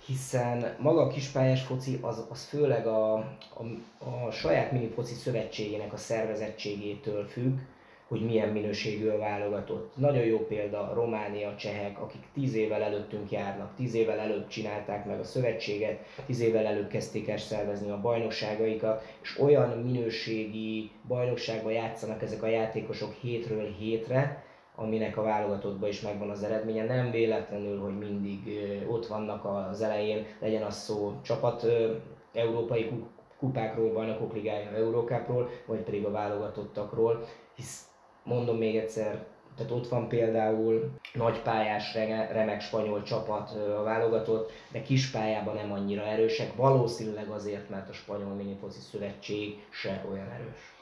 hiszen 0.05 0.75
maga 0.79 1.01
a 1.01 1.07
kispályás 1.07 1.61
foci 1.63 1.97
az, 2.01 2.25
az 2.29 2.45
főleg 2.45 2.87
a, 2.87 3.13
a, 3.13 3.63
a 3.97 4.31
saját 4.31 4.71
minifoci 4.71 5.13
szövetségének 5.13 5.93
a 5.93 5.97
szervezettségétől 5.97 7.25
függ, 7.27 7.57
hogy 8.07 8.25
milyen 8.25 8.49
minőségű 8.49 9.07
a 9.07 9.17
válogatott. 9.17 9.93
Nagyon 9.97 10.25
jó 10.25 10.37
példa 10.37 10.91
Románia, 10.93 11.55
Csehek, 11.55 12.01
akik 12.01 12.21
tíz 12.33 12.55
évvel 12.55 12.81
előttünk 12.81 13.31
járnak, 13.31 13.75
tíz 13.75 13.93
évvel 13.93 14.19
előbb 14.19 14.47
csinálták 14.47 15.05
meg 15.05 15.19
a 15.19 15.23
szövetséget, 15.23 15.99
tíz 16.25 16.39
évvel 16.39 16.65
előbb 16.65 16.87
kezdték 16.87 17.29
el 17.29 17.37
szervezni 17.37 17.89
a 17.89 18.01
bajnokságaikat, 18.01 19.03
és 19.21 19.39
olyan 19.39 19.69
minőségi 19.79 20.91
bajnokságban 21.07 21.71
játszanak 21.71 22.21
ezek 22.21 22.43
a 22.43 22.47
játékosok 22.47 23.13
hétről 23.13 23.73
hétre, 23.79 24.43
aminek 24.75 25.17
a 25.17 25.23
válogatottban 25.23 25.89
is 25.89 26.01
megvan 26.01 26.29
az 26.29 26.43
eredménye. 26.43 26.83
Nem 26.83 27.11
véletlenül, 27.11 27.79
hogy 27.79 27.97
mindig 27.97 28.39
ott 28.87 29.07
vannak 29.07 29.45
az 29.45 29.81
elején, 29.81 30.25
legyen 30.39 30.63
az 30.63 30.75
szó 30.75 31.13
csapat 31.21 31.65
európai 32.33 32.91
kupákról, 33.39 33.93
bajnokok 33.93 34.33
ligája, 34.33 34.69
Eurókápról, 34.69 35.49
vagy 35.65 35.79
pedig 35.79 36.05
a 36.05 36.11
válogatottakról, 36.11 37.23
hisz 37.55 37.87
mondom 38.25 38.57
még 38.57 38.75
egyszer, 38.75 39.25
tehát 39.55 39.71
ott 39.71 39.87
van 39.87 40.07
például 40.07 40.91
nagypályás, 41.13 41.93
remek 42.31 42.61
spanyol 42.61 43.03
csapat 43.03 43.51
a 43.77 43.83
válogatott, 43.83 44.51
de 44.71 44.81
kispályában 44.81 45.55
nem 45.55 45.71
annyira 45.71 46.01
erősek, 46.01 46.55
valószínűleg 46.55 47.29
azért, 47.29 47.69
mert 47.69 47.89
a 47.89 47.93
spanyol 47.93 48.33
minifoci 48.33 48.79
szövetség 48.91 49.65
se 49.69 50.05
olyan 50.11 50.29
erős. 50.31 50.73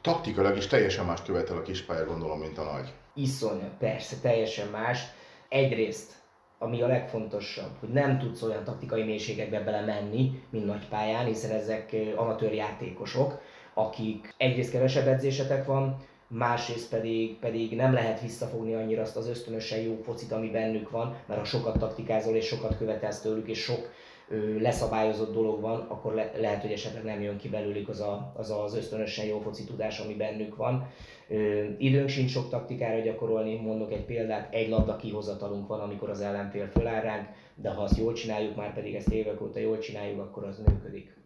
Taktikailag 0.00 0.56
is 0.56 0.66
teljesen 0.66 1.04
más 1.04 1.22
követel 1.22 1.56
a 1.56 1.62
kispálya, 1.62 2.06
gondolom, 2.06 2.38
mint 2.38 2.58
a 2.58 2.72
nagy. 2.72 2.92
Iszony, 3.14 3.70
persze, 3.78 4.16
teljesen 4.22 4.68
más. 4.68 5.02
Egyrészt, 5.48 6.12
ami 6.58 6.82
a 6.82 6.86
legfontosabb, 6.86 7.70
hogy 7.80 7.88
nem 7.88 8.18
tudsz 8.18 8.42
olyan 8.42 8.64
taktikai 8.64 9.02
mélységekbe 9.02 9.60
belemenni, 9.60 10.42
mint 10.50 10.66
nagy 10.66 10.88
pályán, 10.88 11.26
hiszen 11.26 11.50
ezek 11.50 11.96
amatőr 12.16 12.52
játékosok, 12.52 13.40
akik 13.74 14.34
egyrészt 14.36 14.70
kevesebb 14.70 15.06
edzésetek 15.06 15.66
van, 15.66 15.96
másrészt 16.28 16.90
pedig, 16.90 17.38
pedig 17.38 17.76
nem 17.76 17.92
lehet 17.92 18.20
visszafogni 18.20 18.74
annyira 18.74 19.02
azt 19.02 19.16
az 19.16 19.28
ösztönösen 19.28 19.80
jó 19.80 19.96
focit, 20.02 20.32
ami 20.32 20.50
bennük 20.50 20.90
van, 20.90 21.16
mert 21.26 21.40
ha 21.40 21.46
sokat 21.46 21.78
taktikázol 21.78 22.34
és 22.34 22.46
sokat 22.46 22.76
követelsz 22.76 23.20
tőlük, 23.20 23.48
és 23.48 23.58
sok 23.58 23.90
ö, 24.28 24.60
leszabályozott 24.60 25.34
dolog 25.34 25.60
van, 25.60 25.80
akkor 25.80 26.14
le, 26.14 26.32
lehet, 26.36 26.62
hogy 26.62 26.72
esetleg 26.72 27.04
nem 27.04 27.22
jön 27.22 27.36
ki 27.36 27.48
belőlük 27.48 27.88
az 27.88 28.00
a, 28.00 28.32
az, 28.36 28.50
az 28.50 28.76
ösztönösen 28.76 29.26
jó 29.26 29.40
foci 29.40 29.64
tudás, 29.64 29.98
ami 29.98 30.14
bennük 30.14 30.56
van. 30.56 30.90
Ö, 31.28 31.64
időnk 31.78 32.08
sincs 32.08 32.30
sok 32.30 32.48
taktikára 32.48 33.00
gyakorolni, 33.00 33.56
mondok 33.56 33.92
egy 33.92 34.04
példát, 34.04 34.54
egy 34.54 34.68
labda 34.68 34.96
kihozatalunk 34.96 35.66
van, 35.66 35.80
amikor 35.80 36.10
az 36.10 36.20
ellenfél 36.20 36.66
föláll 36.66 37.02
ránk, 37.02 37.28
de 37.54 37.70
ha 37.70 37.82
azt 37.82 37.98
jól 37.98 38.12
csináljuk, 38.12 38.56
már 38.56 38.74
pedig 38.74 38.94
ezt 38.94 39.12
évek 39.12 39.42
óta 39.42 39.58
jól 39.58 39.78
csináljuk, 39.78 40.20
akkor 40.20 40.44
az 40.44 40.62
működik. 40.66 41.17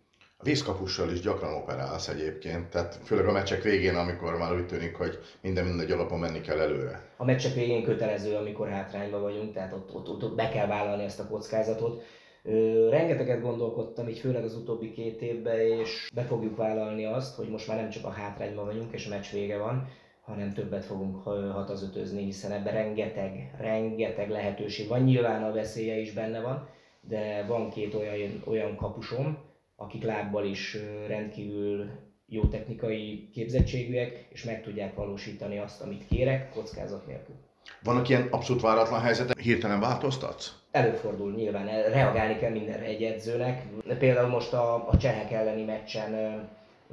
Vízkapussal 0.42 1.10
is 1.10 1.20
gyakran 1.20 1.54
operálsz 1.54 2.08
egyébként, 2.08 2.68
tehát 2.70 2.98
főleg 3.04 3.26
a 3.26 3.32
meccsek 3.32 3.62
végén, 3.62 3.94
amikor 3.94 4.38
már 4.38 4.54
úgy 4.54 4.66
tűnik, 4.66 4.96
hogy 4.96 5.18
minden 5.40 5.64
mindegy 5.64 5.90
alapon 5.90 6.18
menni 6.18 6.40
kell 6.40 6.58
előre. 6.58 7.02
A 7.16 7.24
meccsek 7.24 7.54
végén 7.54 7.84
kötelező, 7.84 8.34
amikor 8.34 8.68
hátrányban 8.68 9.20
vagyunk, 9.20 9.52
tehát 9.52 9.72
ott, 9.72 9.94
ott, 9.94 10.08
ott, 10.08 10.22
ott 10.22 10.34
be 10.34 10.48
kell 10.48 10.66
vállalni 10.66 11.04
ezt 11.04 11.20
a 11.20 11.26
kockázatot. 11.26 12.02
Ö, 12.44 12.88
rengeteget 12.90 13.42
gondolkodtam, 13.42 14.08
így 14.08 14.18
főleg 14.18 14.44
az 14.44 14.56
utóbbi 14.56 14.92
két 14.92 15.22
évben, 15.22 15.58
és 15.60 16.10
be 16.14 16.22
fogjuk 16.22 16.56
vállalni 16.56 17.04
azt, 17.04 17.36
hogy 17.36 17.48
most 17.48 17.68
már 17.68 17.76
nem 17.76 17.90
csak 17.90 18.04
a 18.04 18.10
hátrányban 18.10 18.64
vagyunk, 18.64 18.92
és 18.92 19.06
a 19.06 19.10
meccs 19.10 19.30
vége 19.32 19.58
van, 19.58 19.88
hanem 20.20 20.52
többet 20.52 20.84
fogunk 20.84 21.22
hatazötözni, 21.52 22.24
hiszen 22.24 22.52
ebben 22.52 22.72
rengeteg, 22.72 23.54
rengeteg 23.58 24.30
lehetőség 24.30 24.88
van. 24.88 25.02
Nyilván 25.02 25.42
a 25.42 25.52
veszélye 25.52 25.98
is 25.98 26.12
benne 26.12 26.40
van, 26.40 26.68
de 27.08 27.44
van 27.48 27.70
két 27.70 27.94
olyan, 27.94 28.42
olyan 28.46 28.76
kapusom, 28.76 29.50
akik 29.76 30.02
lábbal 30.04 30.44
is 30.44 30.76
rendkívül 31.06 31.90
jó 32.26 32.44
technikai 32.44 33.28
képzettségűek, 33.32 34.26
és 34.28 34.44
meg 34.44 34.62
tudják 34.62 34.94
valósítani 34.94 35.58
azt, 35.58 35.80
amit 35.80 36.06
kérek, 36.06 36.50
kockázat 36.50 37.06
nélkül. 37.06 37.34
Vannak 37.82 38.08
ilyen 38.08 38.28
abszolút 38.30 38.62
váratlan 38.62 39.00
helyzetek, 39.00 39.38
hirtelen 39.38 39.80
változtatsz? 39.80 40.52
Előfordul 40.70 41.32
nyilván, 41.32 41.66
reagálni 41.66 42.36
kell 42.36 42.50
mindenre 42.50 42.84
egy 42.84 43.02
edzőnek. 43.02 43.62
Például 43.98 44.28
most 44.28 44.52
a, 44.52 44.88
a 44.88 44.96
csehek 44.96 45.32
elleni 45.32 45.64
meccsen 45.64 46.10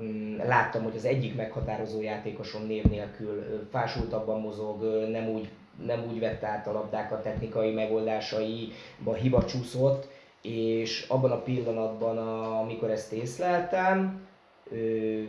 mm, 0.02 0.38
láttam, 0.38 0.84
hogy 0.84 0.96
az 0.96 1.06
egyik 1.06 1.36
meghatározó 1.36 2.02
játékosom 2.02 2.66
név 2.66 2.84
nélkül 2.84 3.68
fásultabban 3.72 4.42
mozog, 4.42 4.84
nem 5.12 5.28
úgy, 5.28 5.50
nem 5.86 6.06
úgy 6.10 6.20
vette 6.20 6.48
át 6.48 6.68
a 6.68 6.72
labdákat 6.72 7.24
technikai 7.24 7.72
megoldásaiba, 7.72 9.14
hiba 9.22 9.46
csúszott, 9.46 10.08
és 10.42 11.06
abban 11.08 11.32
a 11.32 11.42
pillanatban, 11.42 12.18
amikor 12.58 12.90
ezt 12.90 13.12
észleltem, 13.12 14.28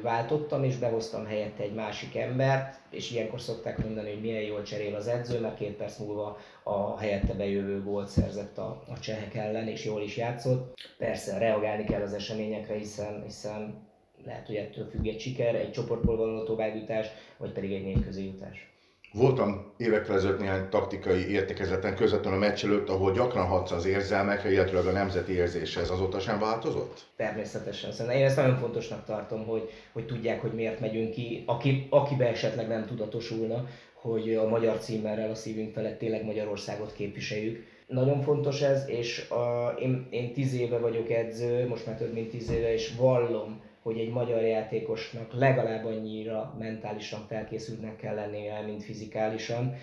váltottam 0.03 0.65
és 0.65 0.77
behoztam 0.77 1.27
helyette 1.27 1.63
egy 1.63 1.75
másik 1.75 2.17
embert, 2.17 2.81
és 2.91 3.11
ilyenkor 3.11 3.41
szokták 3.41 3.79
mondani, 3.79 4.11
hogy 4.11 4.21
milyen 4.21 4.43
jól 4.43 4.63
cserél 4.63 4.95
az 4.95 5.09
edző, 5.09 5.41
mert 5.41 5.57
két 5.57 5.77
perc 5.77 5.99
múlva 5.99 6.39
a 6.63 6.99
helyette 6.99 7.33
bejövő 7.35 7.83
gólt 7.83 8.09
szerzett 8.09 8.59
a, 8.59 8.83
a 8.89 8.99
csehek 8.99 9.35
ellen, 9.35 9.69
és 9.69 9.85
jól 9.85 10.03
is 10.03 10.17
játszott. 10.17 10.75
Persze 10.99 11.39
reagálni 11.39 11.85
kell 11.85 12.03
az 12.03 12.13
eseményekre, 12.13 12.75
hiszen, 12.75 13.23
hiszen 13.23 13.89
lehet, 14.25 14.47
hogy 14.47 14.57
ettől 14.57 14.89
függ 14.91 15.07
egy 15.07 15.21
siker, 15.21 15.55
egy 15.55 15.73
csoportból 15.73 16.17
való 16.17 16.43
továbbjutás, 16.43 17.07
vagy 17.37 17.53
pedig 17.53 17.73
egy 17.73 17.85
népközi 17.85 18.25
jutás. 18.25 18.70
Voltam 19.13 19.73
évekkel 19.77 20.17
ezelőtt 20.17 20.39
néhány 20.39 20.69
taktikai 20.69 21.31
értekezeten 21.31 21.95
közvetlenül 21.95 22.39
a 22.39 22.47
meccs 22.47 22.65
előtt, 22.65 22.89
ahol 22.89 23.13
gyakran 23.13 23.47
hatsz 23.47 23.71
az 23.71 23.87
érzelmekre, 23.87 24.53
illetve 24.53 24.79
a 24.79 24.93
nemzeti 24.93 25.33
érzésre. 25.33 25.81
Ez 25.81 25.91
azóta 25.91 26.21
sem 26.21 26.39
változott? 26.39 27.07
Természetesen. 27.17 27.93
Szerintem 27.93 28.21
én 28.21 28.27
ezt 28.27 28.37
nagyon 28.37 28.57
fontosnak 28.57 29.05
tartom, 29.05 29.47
hogy, 29.47 29.71
hogy 29.93 30.07
tudják, 30.07 30.41
hogy 30.41 30.53
miért 30.53 30.81
megyünk 30.81 31.11
ki, 31.11 31.43
aki, 31.47 31.87
akibe 31.91 32.29
esetleg 32.29 32.69
nem 32.69 32.87
tudatosulna, 32.87 33.67
hogy 33.95 34.35
a 34.35 34.49
magyar 34.49 34.79
címmerrel 34.79 35.31
a 35.31 35.35
szívünk 35.35 35.73
felett 35.73 35.99
tényleg 35.99 36.25
Magyarországot 36.25 36.93
képviseljük. 36.93 37.67
Nagyon 37.87 38.21
fontos 38.21 38.61
ez, 38.61 38.89
és 38.89 39.29
a, 39.31 39.75
én, 39.79 40.07
én 40.11 40.33
tíz 40.33 40.55
éve 40.55 40.79
vagyok 40.79 41.11
edző, 41.11 41.69
most 41.69 41.87
már 41.87 41.97
több 41.97 42.13
mint 42.13 42.31
tíz 42.31 42.51
éve, 42.51 42.73
és 42.73 42.95
vallom, 42.97 43.61
hogy 43.83 43.99
egy 43.99 44.11
magyar 44.11 44.43
játékosnak 44.43 45.33
legalább 45.33 45.85
annyira 45.85 46.55
mentálisan 46.59 47.27
felkészültnek 47.29 47.97
kell 47.97 48.15
lennie, 48.15 48.61
mint 48.61 48.85
fizikálisan, 48.85 49.75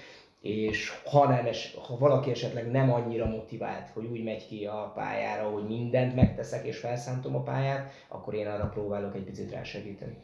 és 0.41 0.91
ha, 1.05 1.27
nem 1.27 1.45
es, 1.45 1.75
ha 1.87 1.97
valaki 1.97 2.29
esetleg 2.29 2.71
nem 2.71 2.93
annyira 2.93 3.25
motivált, 3.25 3.89
hogy 3.93 4.05
úgy 4.05 4.23
megy 4.23 4.47
ki 4.47 4.65
a 4.65 4.91
pályára, 4.95 5.49
hogy 5.49 5.67
mindent 5.67 6.15
megteszek 6.15 6.65
és 6.65 6.77
felszántom 6.77 7.35
a 7.35 7.43
pályát, 7.43 7.91
akkor 8.07 8.33
én 8.33 8.47
arra 8.47 8.65
próbálok 8.65 9.15
egy 9.15 9.23
picit 9.23 9.51
rásegíteni. 9.51 10.17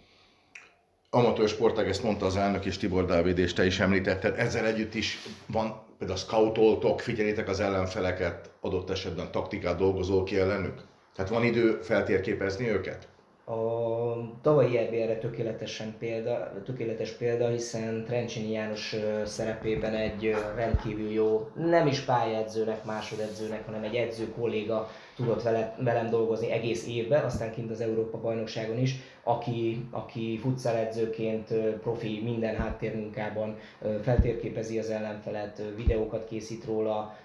Amatőr 1.09 1.47
sportág, 1.47 1.87
ezt 1.87 2.03
mondta 2.03 2.25
az 2.25 2.37
elnök 2.37 2.65
és 2.65 2.77
Tibor 2.77 3.05
Dávid, 3.05 3.37
és 3.37 3.53
te 3.53 3.65
is 3.65 3.79
említetted, 3.79 4.39
ezzel 4.39 4.65
együtt 4.65 4.93
is 4.93 5.19
van 5.47 5.81
például 5.97 6.19
scoutoltok, 6.19 6.99
figyeljétek 6.99 7.47
az 7.47 7.59
ellenfeleket, 7.59 8.51
adott 8.61 8.89
esetben 8.89 9.31
taktikát 9.31 9.77
dolgozol 9.77 10.23
ki 10.23 10.37
ellenük? 10.37 10.81
Tehát 11.15 11.31
van 11.31 11.43
idő 11.43 11.79
feltérképezni 11.81 12.69
őket? 12.69 13.07
A 13.45 14.41
tavalyi 14.41 14.77
EB 14.77 14.93
erre 14.93 15.17
tökéletesen 15.17 15.95
példa, 15.99 16.51
tökéletes 16.65 17.11
példa, 17.11 17.47
hiszen 17.47 18.03
Trencsini 18.05 18.51
János 18.51 18.95
szerepében 19.25 19.93
egy 19.93 20.35
rendkívül 20.55 21.11
jó, 21.11 21.49
nem 21.55 21.87
is 21.87 21.99
pályedzőnek, 21.99 22.85
másodedzőnek, 22.85 23.65
hanem 23.65 23.83
egy 23.83 23.95
edző 23.95 24.31
kolléga 24.37 24.89
tudott 25.15 25.41
vele, 25.41 25.75
velem 25.79 26.09
dolgozni 26.09 26.51
egész 26.51 26.87
évben, 26.87 27.23
aztán 27.23 27.51
kint 27.51 27.71
az 27.71 27.81
Európa 27.81 28.19
bajnokságon 28.19 28.77
is, 28.77 28.95
aki, 29.23 29.85
aki 29.91 30.37
futsal 30.37 30.75
edzőként 30.75 31.53
profi 31.81 32.21
minden 32.23 32.55
háttérmunkában 32.55 33.57
feltérképezi 34.01 34.79
az 34.79 34.89
ellenfelet, 34.89 35.61
videókat 35.75 36.27
készít 36.27 36.65
róla, 36.65 37.17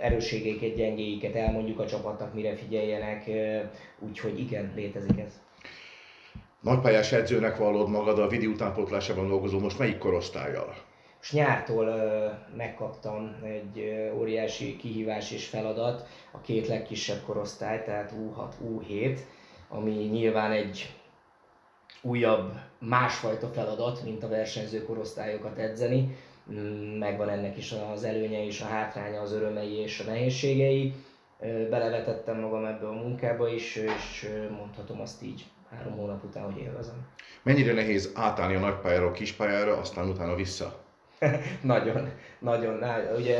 erősségeiket, 0.00 0.74
gyengéiket 0.74 1.34
elmondjuk 1.34 1.78
a 1.78 1.86
csapatnak, 1.86 2.34
mire 2.34 2.56
figyeljenek, 2.56 3.30
úgyhogy 3.98 4.38
igen, 4.38 4.72
létezik 4.74 5.18
ez. 5.18 5.40
Nagypályás 6.60 7.12
edzőnek 7.12 7.56
vallod 7.56 7.88
magad 7.88 8.18
a 8.18 8.28
vidi 8.28 8.46
utánpótlásában 8.46 9.28
dolgozó, 9.28 9.58
most 9.58 9.78
melyik 9.78 9.98
korosztályjal? 9.98 10.74
És 11.20 11.32
nyártól 11.32 11.86
megkaptam 12.56 13.36
egy 13.44 13.94
óriási 14.14 14.76
kihívás 14.76 15.30
és 15.30 15.46
feladat, 15.46 16.06
a 16.30 16.40
két 16.40 16.68
legkisebb 16.68 17.22
korosztály, 17.26 17.82
tehát 17.84 18.12
U6, 18.12 18.52
U7, 18.68 19.18
ami 19.68 19.90
nyilván 19.90 20.50
egy 20.50 20.94
újabb, 22.02 22.52
másfajta 22.78 23.48
feladat, 23.48 24.04
mint 24.04 24.22
a 24.22 24.28
versenyző 24.28 24.82
korosztályokat 24.82 25.58
edzeni, 25.58 26.16
megvan 26.98 27.28
ennek 27.28 27.56
is 27.56 27.74
az 27.92 28.04
előnye 28.04 28.44
és 28.44 28.60
a 28.60 28.64
hátránya, 28.64 29.20
az 29.20 29.32
örömei 29.32 29.72
és 29.72 30.00
a 30.00 30.10
nehézségei. 30.10 30.94
Belevetettem 31.70 32.40
magam 32.40 32.64
ebbe 32.64 32.88
a 32.88 32.92
munkába 32.92 33.48
is, 33.48 33.76
és 33.76 34.28
mondhatom 34.50 35.00
azt 35.00 35.22
így 35.22 35.44
három 35.70 35.96
hónap 35.96 36.24
után, 36.24 36.44
hogy 36.44 36.62
élvezem. 36.62 37.06
Mennyire 37.42 37.72
nehéz 37.72 38.12
átállni 38.14 38.54
a 38.54 38.58
nagypályáról 38.60 39.12
kispályára, 39.12 39.76
aztán 39.76 40.08
utána 40.08 40.34
vissza? 40.34 40.80
nagyon, 41.62 42.10
nagyon. 42.38 42.82
Ugye 43.16 43.38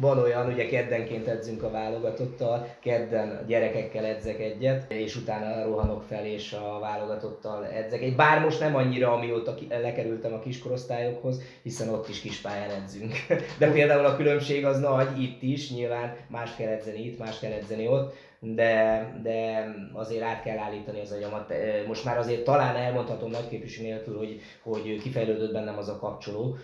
van 0.00 0.18
olyan, 0.18 0.46
ugye 0.52 0.66
keddenként 0.66 1.26
edzünk 1.26 1.62
a 1.62 1.70
válogatottal, 1.70 2.66
kedden 2.80 3.28
a 3.30 3.46
gyerekekkel 3.46 4.04
edzek 4.04 4.40
egyet, 4.40 4.92
és 4.92 5.16
utána 5.16 5.64
rohanok 5.64 6.02
fel 6.02 6.26
és 6.26 6.52
a 6.52 6.78
válogatottal 6.80 7.66
edzek 7.66 8.02
egy. 8.02 8.16
Bár 8.16 8.40
most 8.40 8.60
nem 8.60 8.76
annyira, 8.76 9.12
amióta 9.12 9.54
lekerültem 9.68 10.32
a 10.32 10.38
kiskorosztályokhoz, 10.38 11.42
hiszen 11.62 11.88
ott 11.88 12.08
is 12.08 12.20
kispályán 12.20 12.70
edzünk. 12.70 13.14
De 13.58 13.70
például 13.70 14.04
a 14.04 14.16
különbség 14.16 14.64
az 14.64 14.78
nagy 14.78 15.22
itt 15.22 15.42
is, 15.42 15.70
nyilván 15.72 16.16
más 16.28 16.56
kell 16.56 16.68
edzeni 16.68 17.04
itt, 17.04 17.18
más 17.18 17.38
kell 17.38 17.52
edzeni 17.52 17.86
ott, 17.86 18.14
de, 18.40 19.12
de 19.22 19.68
azért 19.92 20.22
át 20.22 20.42
kell 20.42 20.58
állítani 20.58 21.00
az 21.00 21.12
agyamat. 21.12 21.52
Most 21.86 22.04
már 22.04 22.18
azért 22.18 22.44
talán 22.44 22.76
elmondhatom 22.76 23.30
nagyképviség 23.30 23.84
nélkül, 23.84 24.16
hogy, 24.16 24.40
hogy 24.62 25.00
kifejlődött 25.02 25.52
bennem 25.52 25.78
az 25.78 25.88
a 25.88 25.98
kapcsoló, 25.98 26.56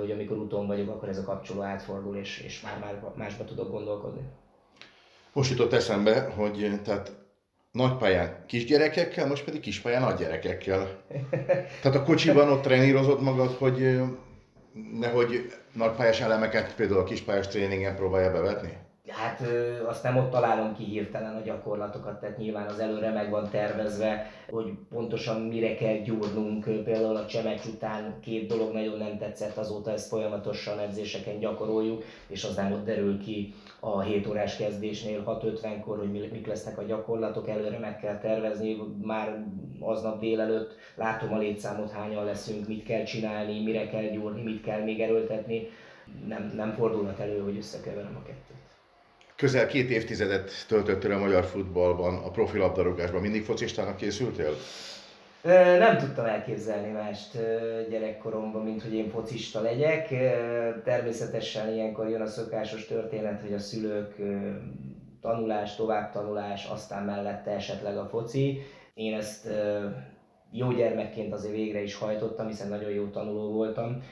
hogy 0.00 0.10
amikor 0.10 0.36
úton 0.36 0.66
vagyok, 0.66 0.88
akkor 0.88 1.08
ez 1.08 1.18
a 1.18 1.24
kapcsoló 1.24 1.62
átfordul, 1.62 2.16
és, 2.16 2.40
és 2.40 2.60
már, 2.60 2.78
már 2.80 3.12
másba 3.14 3.44
tudok 3.44 3.70
gondolkodni. 3.70 4.20
Most 5.32 5.50
jutott 5.50 5.72
eszembe, 5.72 6.20
hogy 6.20 6.80
tehát 6.84 7.12
nagypályán 7.70 8.44
kisgyerekekkel, 8.46 9.26
most 9.26 9.44
pedig 9.44 9.60
kispályán 9.60 10.02
nagygyerekekkel. 10.02 10.88
Tehát 11.82 11.98
a 11.98 12.02
kocsiban 12.02 12.50
ott 12.50 12.62
trenírozod 12.62 13.22
magad, 13.22 13.50
hogy 13.52 14.00
nehogy 14.98 15.52
nagypályás 15.72 16.20
elemeket 16.20 16.74
például 16.74 17.00
a 17.00 17.04
kispályás 17.04 17.48
tréningen 17.48 17.96
próbálja 17.96 18.32
bevetni? 18.32 18.83
Hát 19.08 19.42
azt 19.86 20.02
nem 20.02 20.16
ott 20.16 20.30
találom 20.30 20.74
ki 20.74 20.84
hirtelen 20.84 21.36
a 21.36 21.40
gyakorlatokat, 21.40 22.20
tehát 22.20 22.36
nyilván 22.36 22.66
az 22.66 22.78
előre 22.78 23.10
meg 23.10 23.30
van 23.30 23.50
tervezve, 23.50 24.30
hogy 24.50 24.72
pontosan 24.90 25.40
mire 25.40 25.74
kell 25.74 25.96
gyúrnunk. 25.96 26.64
Például 26.84 27.16
a 27.16 27.26
csemecs 27.26 27.64
után 27.64 28.20
két 28.20 28.48
dolog 28.48 28.72
nagyon 28.72 28.98
nem 28.98 29.18
tetszett, 29.18 29.56
azóta 29.56 29.90
ezt 29.90 30.08
folyamatosan 30.08 30.78
edzéseken 30.78 31.38
gyakoroljuk, 31.38 32.04
és 32.26 32.44
az 32.44 32.56
nem 32.56 32.72
ott 32.72 32.84
derül 32.84 33.18
ki 33.18 33.54
a 33.80 34.00
7 34.00 34.26
órás 34.26 34.56
kezdésnél 34.56 35.22
6.50-kor, 35.26 35.98
hogy 35.98 36.10
mik 36.10 36.46
lesznek 36.46 36.78
a 36.78 36.82
gyakorlatok, 36.82 37.48
előre 37.48 37.78
meg 37.78 37.98
kell 37.98 38.18
tervezni, 38.18 38.76
már 39.02 39.44
aznap 39.80 40.20
délelőtt 40.20 40.74
látom 40.94 41.32
a 41.32 41.38
létszámot, 41.38 41.90
hányan 41.90 42.24
leszünk, 42.24 42.68
mit 42.68 42.84
kell 42.84 43.02
csinálni, 43.02 43.62
mire 43.62 43.88
kell 43.88 44.08
gyúrni, 44.08 44.42
mit 44.42 44.62
kell 44.62 44.82
még 44.82 45.00
erőltetni. 45.00 45.68
Nem, 46.26 46.52
nem 46.56 46.72
fordulhat 46.72 47.18
elő, 47.18 47.40
hogy 47.40 47.56
összekeverem 47.56 48.16
a 48.22 48.26
kettőt. 48.26 48.63
Közel 49.44 49.66
két 49.66 49.90
évtizedet 49.90 50.50
töltöttél 50.68 51.12
a 51.12 51.18
magyar 51.18 51.44
futballban, 51.44 52.14
a 52.14 52.30
profi 52.30 52.58
labdarúgásban. 52.58 53.20
Mindig 53.20 53.42
focistának 53.42 53.96
készültél? 53.96 54.54
Nem 55.78 55.98
tudtam 55.98 56.24
elképzelni 56.24 56.90
mást 56.90 57.32
gyerekkoromban, 57.90 58.62
mint 58.62 58.82
hogy 58.82 58.94
én 58.94 59.08
focista 59.08 59.60
legyek. 59.60 60.08
Természetesen 60.84 61.72
ilyenkor 61.72 62.08
jön 62.08 62.20
a 62.20 62.26
szokásos 62.26 62.86
történet, 62.86 63.40
hogy 63.40 63.52
a 63.52 63.58
szülők 63.58 64.16
tanulás, 65.20 65.76
továbbtanulás, 65.76 66.64
aztán 66.64 67.04
mellette 67.04 67.50
esetleg 67.50 67.96
a 67.96 68.06
foci. 68.06 68.60
Én 68.94 69.14
ezt 69.14 69.48
jó 70.50 70.72
gyermekként 70.72 71.32
azért 71.32 71.54
végre 71.54 71.82
is 71.82 71.94
hajtottam, 71.94 72.46
hiszen 72.46 72.68
nagyon 72.68 72.90
jó 72.90 73.06
tanuló 73.06 73.52
voltam, 73.52 74.02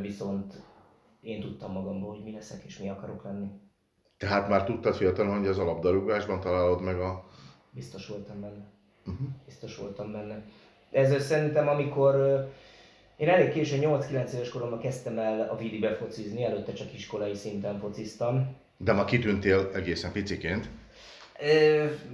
viszont 0.00 0.54
én 1.20 1.40
tudtam 1.40 1.72
magamból, 1.72 2.10
hogy 2.10 2.24
mi 2.24 2.32
leszek 2.32 2.64
és 2.66 2.78
mi 2.78 2.88
akarok 2.88 3.24
lenni. 3.24 3.46
Tehát 4.22 4.48
már 4.48 4.64
tudtad 4.64 4.94
fiatalon, 4.94 5.38
hogy 5.38 5.46
az 5.46 5.58
alapdarúgásban 5.58 6.40
találod 6.40 6.82
meg 6.82 7.00
a... 7.00 7.24
Biztos 7.70 8.06
voltam 8.06 8.40
benne. 8.40 8.64
Uh-huh. 9.06 9.26
Biztos 9.46 9.76
voltam 9.76 10.12
benne. 10.12 10.42
Ez 10.90 11.24
szerintem, 11.26 11.68
amikor 11.68 12.14
én 13.16 13.28
elég 13.28 13.52
későn, 13.52 13.80
8-9 13.82 14.32
éves 14.32 14.48
koromban 14.48 14.78
kezdtem 14.78 15.18
el 15.18 15.48
a 15.50 15.56
Vidibe 15.56 15.94
focizni, 15.94 16.44
előtte 16.44 16.72
csak 16.72 16.94
iskolai 16.94 17.34
szinten 17.34 17.78
fociztam. 17.78 18.56
De 18.76 18.92
ma 18.92 19.04
kitűntél 19.04 19.70
egészen 19.74 20.12
piciként. 20.12 20.68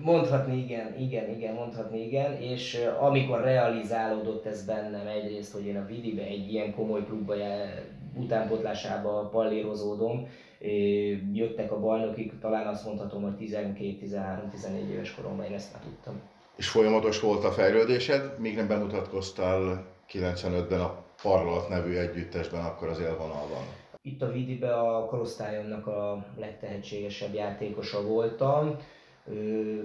Mondhatni 0.02 0.56
igen, 0.56 0.98
igen, 0.98 1.30
igen, 1.30 1.54
mondhatni 1.54 2.04
igen, 2.06 2.40
és 2.40 2.86
amikor 3.00 3.40
realizálódott 3.40 4.46
ez 4.46 4.66
bennem 4.66 5.06
egyrészt, 5.06 5.52
hogy 5.52 5.66
én 5.66 5.76
a 5.76 5.86
Vidibe 5.86 6.22
egy 6.22 6.52
ilyen 6.52 6.74
komoly 6.74 7.04
klubba 7.04 7.34
utánpotlásába 8.14 9.28
pallérozódom, 9.32 10.28
jöttek 11.32 11.72
a 11.72 11.80
bajnokik, 11.80 12.38
talán 12.40 12.66
azt 12.66 12.84
mondhatom, 12.84 13.22
hogy 13.22 13.48
12-13-14 13.48 14.90
éves 14.92 15.14
koromban 15.14 15.44
én 15.44 15.54
ezt 15.54 15.72
már 15.72 15.82
tudtam. 15.82 16.20
És 16.56 16.68
folyamatos 16.68 17.20
volt 17.20 17.44
a 17.44 17.50
fejlődésed, 17.50 18.38
még 18.38 18.56
nem 18.56 18.68
bemutatkoztál 18.68 19.86
95-ben 20.12 20.80
a 20.80 21.04
Parlat 21.22 21.68
nevű 21.68 21.96
együttesben, 21.96 22.64
akkor 22.64 22.88
az 22.88 23.00
élvonalban? 23.00 23.62
Itt 24.02 24.22
a 24.22 24.30
Vidibe 24.30 24.74
a 24.74 25.04
korosztályomnak 25.04 25.86
a 25.86 26.26
legtehetségesebb 26.36 27.34
játékosa 27.34 28.02
voltam 28.02 28.76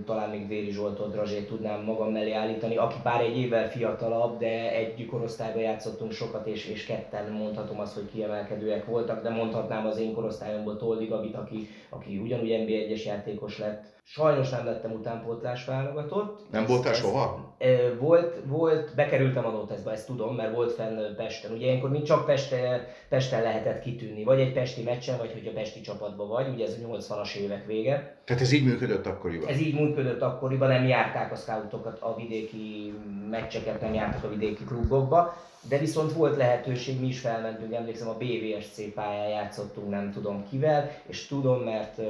talán 0.06 0.30
még 0.30 0.48
Véri 0.48 0.72
Zsoltot, 0.72 1.12
Drazsét 1.12 1.48
tudnám 1.48 1.84
magam 1.84 2.12
mellé 2.12 2.32
állítani, 2.32 2.78
aki 2.78 2.96
bár 3.04 3.22
egy 3.22 3.38
évvel 3.38 3.70
fiatalabb, 3.70 4.40
de 4.40 4.72
egy 4.74 5.06
korosztályban 5.06 5.62
játszottunk 5.62 6.12
sokat, 6.12 6.48
és, 6.48 6.66
és 6.66 6.86
ketten 6.86 7.32
mondhatom 7.32 7.80
azt, 7.80 7.94
hogy 7.94 8.10
kiemelkedőek 8.12 8.86
voltak, 8.86 9.24
de 9.24 9.30
mondhatnám 9.30 9.86
az 9.86 9.98
én 9.98 10.14
korosztályomból 10.14 10.78
Toldi 10.78 11.06
Gabit, 11.06 11.36
aki, 11.36 11.68
aki 11.90 12.18
ugyanúgy 12.18 12.48
NBA 12.48 12.96
1-es 12.96 13.04
játékos 13.06 13.60
lett. 13.60 13.84
Sajnos 14.04 14.50
nem 14.50 14.66
lettem 14.66 14.92
utánpótlás 14.92 15.66
válogatott. 15.66 16.52
Nem 16.52 16.66
voltál 16.66 16.94
soha? 16.94 17.53
Volt, 18.00 18.36
volt, 18.46 18.96
bekerültem 18.96 19.46
a 19.46 19.50
Noteszbe, 19.50 19.92
ezt 19.92 20.08
tudom, 20.08 20.36
mert 20.36 20.56
volt 20.56 20.72
fenn 20.72 21.16
Pesten. 21.16 21.52
Ugye 21.52 21.66
ilyenkor 21.66 21.90
mint 21.90 22.06
csak 22.06 22.26
Pesten, 22.26 22.82
Pesten 23.10 23.42
lehetett 23.42 23.82
kitűnni, 23.82 24.24
vagy 24.24 24.40
egy 24.40 24.54
pesti 24.54 24.84
meccsen, 24.84 25.18
vagy 25.18 25.32
hogy 25.32 25.48
a 25.48 25.52
pesti 25.52 25.82
csapatban 25.82 26.28
vagy, 26.28 26.48
ugye 26.54 26.66
ez 26.66 26.78
a 26.84 26.88
80-as 26.88 27.36
évek 27.36 27.66
vége. 27.66 28.16
Tehát 28.26 28.42
ez 28.42 28.52
így 28.52 28.66
működött 28.66 29.06
akkoriban? 29.06 29.50
Ez 29.50 29.60
így 29.60 29.80
működött 29.80 30.22
akkoriban, 30.22 30.68
nem 30.68 30.88
járták 30.88 31.32
a 31.32 31.36
scoutokat, 31.36 31.98
a 32.02 32.16
vidéki 32.16 32.94
meccseket 33.30 33.82
nem 33.82 33.94
jártak 33.94 34.24
a 34.24 34.30
vidéki 34.30 34.64
klubokba, 34.64 35.36
de 35.70 35.78
viszont 35.78 36.14
volt 36.14 36.38
lehetőség, 36.38 37.00
mi 37.00 37.08
is 37.08 37.20
felmentünk, 37.20 37.74
emlékszem 37.74 38.10
a 38.10 38.18
BVSC 38.18 38.94
pályán 38.94 39.30
játszottunk 39.30 39.90
nem 39.90 40.12
tudom 40.12 40.46
kivel, 40.50 40.90
és 41.08 41.28
tudom, 41.28 41.60
mert 41.60 42.02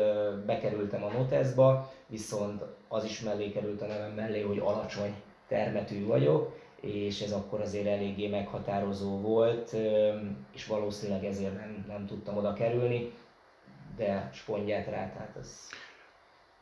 bekerültem 0.46 1.04
a 1.04 1.18
Noteszba, 1.18 1.92
viszont 2.14 2.64
az 2.88 3.04
is 3.04 3.20
mellé 3.20 3.52
került 3.52 3.82
a 3.82 3.86
nevem 3.86 4.12
mellé, 4.12 4.42
hogy 4.42 4.58
alacsony 4.58 5.14
termetű 5.48 6.06
vagyok, 6.06 6.60
és 6.82 7.22
ez 7.22 7.32
akkor 7.32 7.62
azért 7.62 7.88
eléggé 7.88 8.28
meghatározó 8.28 9.18
volt, 9.18 9.76
és 10.54 10.66
valószínűleg 10.66 11.26
ezért 11.26 11.54
nem, 11.54 11.86
nem 11.88 12.06
tudtam 12.06 12.38
oda 12.38 12.54
kerülni, 12.54 13.12
de 13.96 14.30
spondját 14.34 14.86
rá, 14.86 15.12
tehát 15.12 15.36
az... 15.40 15.70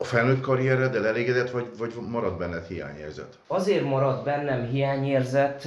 A 0.02 0.04
felnőtt 0.04 0.40
karriereddel 0.40 1.06
elégedett, 1.06 1.50
vagy, 1.50 1.66
vagy 1.78 1.92
marad 2.08 2.38
benned 2.38 2.66
hiányérzet? 2.66 3.38
Azért 3.46 3.84
maradt 3.84 4.24
bennem 4.24 4.68
hiányérzet. 4.68 5.64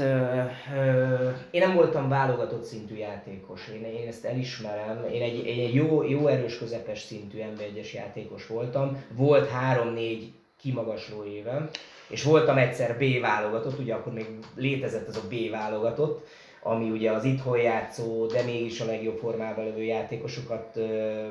Én 1.51 1.61
nem 1.61 1.75
voltam 1.75 2.09
válogatott 2.09 2.63
szintű 2.63 2.95
játékos, 2.95 3.67
én, 3.73 3.83
én 3.83 4.07
ezt 4.07 4.25
elismerem. 4.25 5.05
Én 5.11 5.21
egy, 5.21 5.47
egy 5.47 5.73
jó, 5.73 6.03
jó 6.03 6.27
erős 6.27 6.57
közepes 6.57 6.99
szintű 6.99 7.43
nb 7.43 7.61
játékos 7.93 8.47
voltam. 8.47 9.03
Volt 9.11 9.49
három-négy 9.49 10.31
kimagasló 10.61 11.23
évem, 11.23 11.69
és 12.07 12.23
voltam 12.23 12.57
egyszer 12.57 12.97
B 12.97 13.21
válogatott, 13.21 13.79
ugye 13.79 13.93
akkor 13.93 14.13
még 14.13 14.27
létezett 14.55 15.07
az 15.07 15.15
a 15.15 15.27
B 15.27 15.49
válogatott, 15.51 16.27
ami 16.67 16.89
ugye 16.89 17.11
az 17.11 17.23
itthon 17.23 17.57
játszó, 17.57 18.25
de 18.25 18.43
mégis 18.43 18.81
a 18.81 18.85
legjobb 18.85 19.17
formában 19.17 19.65
levő 19.65 19.83
játékosokat 19.83 20.75
uh, 20.75 21.25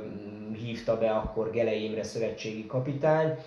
hívta 0.57 0.99
be 0.99 1.11
akkor 1.11 1.51
Gele 1.51 1.75
Imre 1.75 2.03
szövetségi 2.03 2.67
kapitány. 2.67 3.39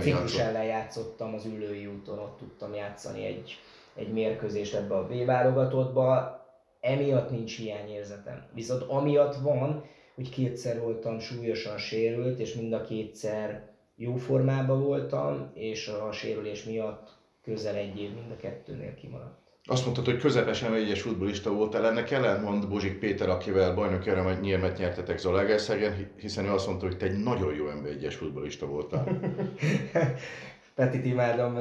Ciprus 0.00 0.38
ellen 0.38 0.64
játszottam 0.64 1.34
az 1.34 1.44
ülői 1.44 1.86
úton, 1.86 2.18
ott 2.18 2.38
tudtam 2.38 2.74
játszani 2.74 3.24
egy, 3.24 3.58
egy 3.94 4.12
mérkőzést 4.12 4.74
ebbe 4.74 4.94
a 4.94 5.06
B 5.06 5.24
válogatottba. 5.24 6.38
Emiatt 6.80 7.30
nincs 7.30 7.56
hiányérzetem. 7.56 8.46
Viszont 8.54 8.82
amiatt 8.82 9.34
van, 9.34 9.84
hogy 10.14 10.28
kétszer 10.28 10.80
voltam 10.80 11.18
súlyosan 11.18 11.78
sérült, 11.78 12.38
és 12.38 12.54
mind 12.54 12.72
a 12.72 12.82
kétszer 12.82 13.68
jó 13.96 14.16
formában 14.16 14.82
voltam, 14.82 15.50
és 15.54 15.88
a 15.88 16.12
sérülés 16.12 16.64
miatt 16.64 17.08
közel 17.42 17.74
egy 17.74 18.00
év 18.00 18.14
mind 18.14 18.30
a 18.30 18.36
kettőnél 18.36 18.94
kimaradt. 18.94 19.43
Azt 19.66 19.84
mondtad, 19.84 20.04
hogy 20.04 20.18
közepesen 20.18 20.74
egyes 20.74 21.02
futbolista 21.02 21.52
voltál, 21.52 21.86
ennek 21.86 22.10
ellentmond 22.10 22.68
Bozsik 22.68 22.98
Péter, 22.98 23.28
akivel 23.28 23.74
bajnoki 23.74 24.10
nyilmet 24.40 24.78
nyertetek 24.78 25.18
Zalaegerszegen, 25.18 26.12
hiszen 26.20 26.44
ő 26.44 26.52
azt 26.52 26.66
mondta, 26.66 26.86
hogy 26.86 26.96
te 26.96 27.06
egy 27.06 27.22
nagyon 27.22 27.54
jó 27.54 27.68
ember 27.68 27.90
egyes 27.90 28.14
futbolista 28.14 28.66
voltál. 28.66 29.06
Petit 30.74 31.04
imádom 31.04 31.58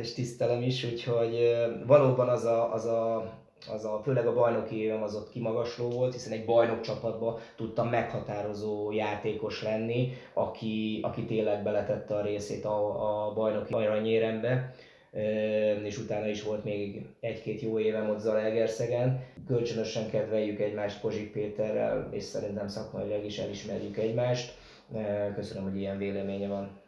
és 0.00 0.12
tisztelem 0.12 0.62
is, 0.62 0.84
úgyhogy 0.84 1.54
valóban 1.86 2.28
az 2.28 2.44
a, 2.44 2.72
az 2.72 2.84
a 2.84 3.32
az 3.72 3.84
a, 3.84 4.00
főleg 4.02 4.26
a 4.26 4.34
bajnoki 4.34 4.76
évem 4.76 5.02
az 5.02 5.14
ott 5.14 5.30
kimagasló 5.30 5.90
volt, 5.90 6.12
hiszen 6.12 6.32
egy 6.32 6.44
bajnok 6.44 6.80
csapatban 6.80 7.38
tudtam 7.56 7.88
meghatározó 7.88 8.92
játékos 8.92 9.62
lenni, 9.62 10.12
aki, 10.34 11.00
aki 11.02 11.24
tényleg 11.24 11.62
beletette 11.62 12.14
a 12.14 12.22
részét 12.22 12.64
a, 12.64 13.26
a 13.26 13.32
bajnoki 13.32 13.74
aranyérembe 13.74 14.74
és 15.84 15.98
utána 15.98 16.26
is 16.26 16.42
volt 16.42 16.64
még 16.64 17.06
egy-két 17.20 17.60
jó 17.60 17.78
évem 17.78 18.10
ott 18.10 18.20
Zalaegerszegen. 18.20 19.24
Kölcsönösen 19.46 20.10
kedveljük 20.10 20.60
egymást 20.60 21.00
Pozsik 21.00 21.32
Péterrel, 21.32 22.08
és 22.10 22.22
szerintem 22.22 22.68
szakmailag 22.68 23.24
is 23.24 23.38
elismerjük 23.38 23.96
egymást. 23.96 24.54
Köszönöm, 25.34 25.62
hogy 25.62 25.76
ilyen 25.76 25.98
véleménye 25.98 26.48
van. 26.48 26.80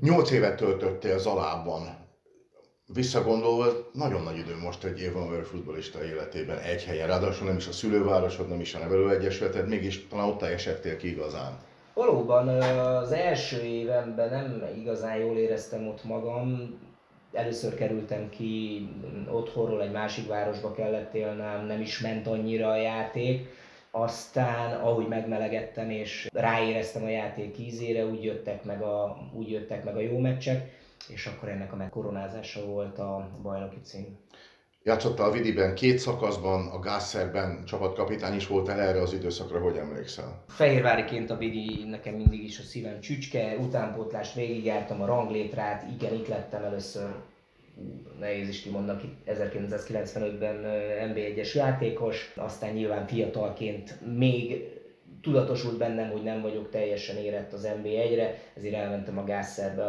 Nyolc 0.00 0.30
évet 0.30 0.56
töltöttél 0.56 1.18
Zalában 1.18 2.02
visszagondolva, 2.94 3.90
nagyon 3.92 4.22
nagy 4.22 4.38
idő 4.38 4.56
most 4.62 4.84
egy 4.84 5.00
Évan 5.00 5.42
futbolista 5.42 6.04
életében 6.04 6.58
egy 6.58 6.84
helyen, 6.84 7.06
ráadásul 7.06 7.46
nem 7.46 7.56
is 7.56 7.66
a 7.66 7.72
szülővárosod, 7.72 8.48
nem 8.48 8.60
is 8.60 8.74
a 8.74 8.78
nevelőegyesületed, 8.78 9.68
mégis 9.68 10.06
talán 10.06 10.28
ott 10.28 10.42
esettél 10.42 10.96
ki 10.96 11.08
igazán. 11.08 11.58
Valóban 11.94 12.48
az 12.48 13.12
első 13.12 13.62
évemben 13.62 14.30
nem 14.30 14.68
igazán 14.78 15.16
jól 15.16 15.36
éreztem 15.36 15.88
ott 15.88 16.04
magam, 16.04 16.78
először 17.34 17.74
kerültem 17.74 18.28
ki 18.28 18.88
otthonról, 19.30 19.82
egy 19.82 19.92
másik 19.92 20.28
városba 20.28 20.72
kellett 20.72 21.14
élnem, 21.14 21.66
nem 21.66 21.80
is 21.80 22.00
ment 22.00 22.26
annyira 22.26 22.68
a 22.70 22.76
játék, 22.76 23.48
aztán 23.90 24.80
ahogy 24.80 25.08
megmelegettem 25.08 25.90
és 25.90 26.28
ráéreztem 26.32 27.04
a 27.04 27.08
játék 27.08 27.58
ízére, 27.58 28.06
úgy 28.06 28.24
jöttek 28.24 28.64
meg 28.64 28.82
a, 28.82 29.16
úgy 29.32 29.50
jöttek 29.50 29.84
meg 29.84 29.96
a 29.96 30.00
jó 30.00 30.18
meccsek, 30.18 30.82
és 31.08 31.26
akkor 31.26 31.48
ennek 31.48 31.72
a 31.72 31.76
megkoronázása 31.76 32.64
volt 32.66 32.98
a 32.98 33.28
bajnoki 33.42 33.80
cím. 33.82 34.18
Játszottál 34.86 35.30
Vidiben 35.30 35.74
két 35.74 35.98
szakaszban, 35.98 36.66
a 36.66 36.78
Gásszerben 36.78 37.64
csapatkapitány 37.64 38.34
is 38.34 38.46
volt 38.46 38.68
el 38.68 38.80
erre 38.80 39.00
az 39.00 39.12
időszakra, 39.12 39.60
hogy 39.60 39.76
emlékszel? 39.76 40.44
Fehérváriként 40.48 41.30
a 41.30 41.36
Vidi 41.36 41.84
nekem 41.84 42.14
mindig 42.14 42.44
is 42.44 42.58
a 42.58 42.62
szívem 42.62 43.00
csücske, 43.00 43.56
utánpótlást 43.56 44.34
végigjártam 44.34 45.02
a 45.02 45.06
ranglétrát, 45.06 45.86
igen, 46.00 46.14
itt 46.14 46.28
lettem 46.28 46.62
először 46.62 47.14
nehéz 48.18 48.48
is 48.48 48.62
kimondnak, 48.62 49.00
1995-ben 49.26 50.60
NB1-es 51.12 51.54
játékos, 51.54 52.32
aztán 52.36 52.72
nyilván 52.72 53.06
fiatalként 53.06 53.98
még 54.16 54.68
tudatosult 55.24 55.78
bennem, 55.78 56.10
hogy 56.10 56.22
nem 56.22 56.42
vagyok 56.42 56.70
teljesen 56.70 57.16
érett 57.16 57.52
az 57.52 57.68
MB1-re, 57.82 58.38
ezért 58.56 58.74
elmentem 58.74 59.18
a 59.18 59.24
Gásszerbe, 59.24 59.82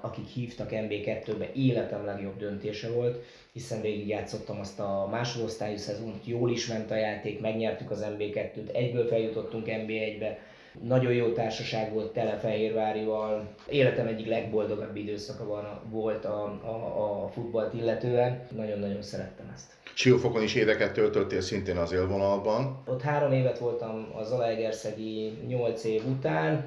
akik 0.00 0.26
hívtak 0.26 0.68
MB2-be, 0.70 1.50
életem 1.54 2.04
legjobb 2.04 2.36
döntése 2.36 2.90
volt, 2.90 3.24
hiszen 3.52 3.80
végigjátszottam 3.80 4.60
azt 4.60 4.80
a 4.80 5.08
másodosztályú 5.10 5.76
szezont, 5.76 6.26
jól 6.26 6.50
is 6.50 6.66
ment 6.66 6.90
a 6.90 6.96
játék, 6.96 7.40
megnyertük 7.40 7.90
az 7.90 8.06
MB2-t, 8.10 8.74
egyből 8.74 9.06
feljutottunk 9.06 9.66
MB1-be, 9.66 10.38
nagyon 10.82 11.12
jó 11.12 11.32
társaság 11.32 11.92
volt 11.92 12.12
Telefehérvárival. 12.12 13.54
Életem 13.68 14.06
egyik 14.06 14.26
legboldogabb 14.26 14.96
időszaka 14.96 15.46
van, 15.46 15.80
volt 15.90 16.24
a, 16.24 16.44
a, 16.44 17.24
a 17.24 17.28
futballt 17.28 17.74
illetően. 17.74 18.46
Nagyon-nagyon 18.56 19.02
szerettem 19.02 19.50
ezt. 19.54 19.79
Siófokon 19.94 20.42
is 20.42 20.54
éveket 20.54 20.92
töltöttél 20.92 21.40
szintén 21.40 21.76
az 21.76 21.92
élvonalban. 21.92 22.82
Ott 22.86 23.02
három 23.02 23.32
évet 23.32 23.58
voltam 23.58 24.08
az 24.14 24.28
Zalaegerszegi 24.28 25.38
nyolc 25.46 25.84
év 25.84 26.06
után. 26.06 26.64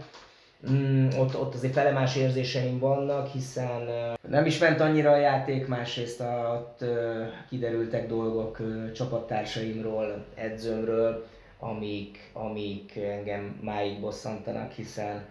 Mm, 0.71 1.07
ott, 1.17 1.39
ott 1.39 1.53
azért 1.53 1.73
felemás 1.73 2.15
érzéseim 2.15 2.79
vannak, 2.79 3.27
hiszen 3.27 3.89
nem 4.29 4.45
is 4.45 4.57
ment 4.57 4.79
annyira 4.79 5.11
a 5.11 5.17
játék, 5.17 5.67
másrészt 5.67 6.23
ott 6.53 6.85
kiderültek 7.49 8.07
dolgok 8.07 8.57
csapattársaimról, 8.93 10.25
edzőmről, 10.35 11.25
amik, 11.59 12.29
amik 12.33 12.95
engem 12.95 13.59
máig 13.61 13.99
bosszantanak, 13.99 14.71
hiszen 14.71 15.25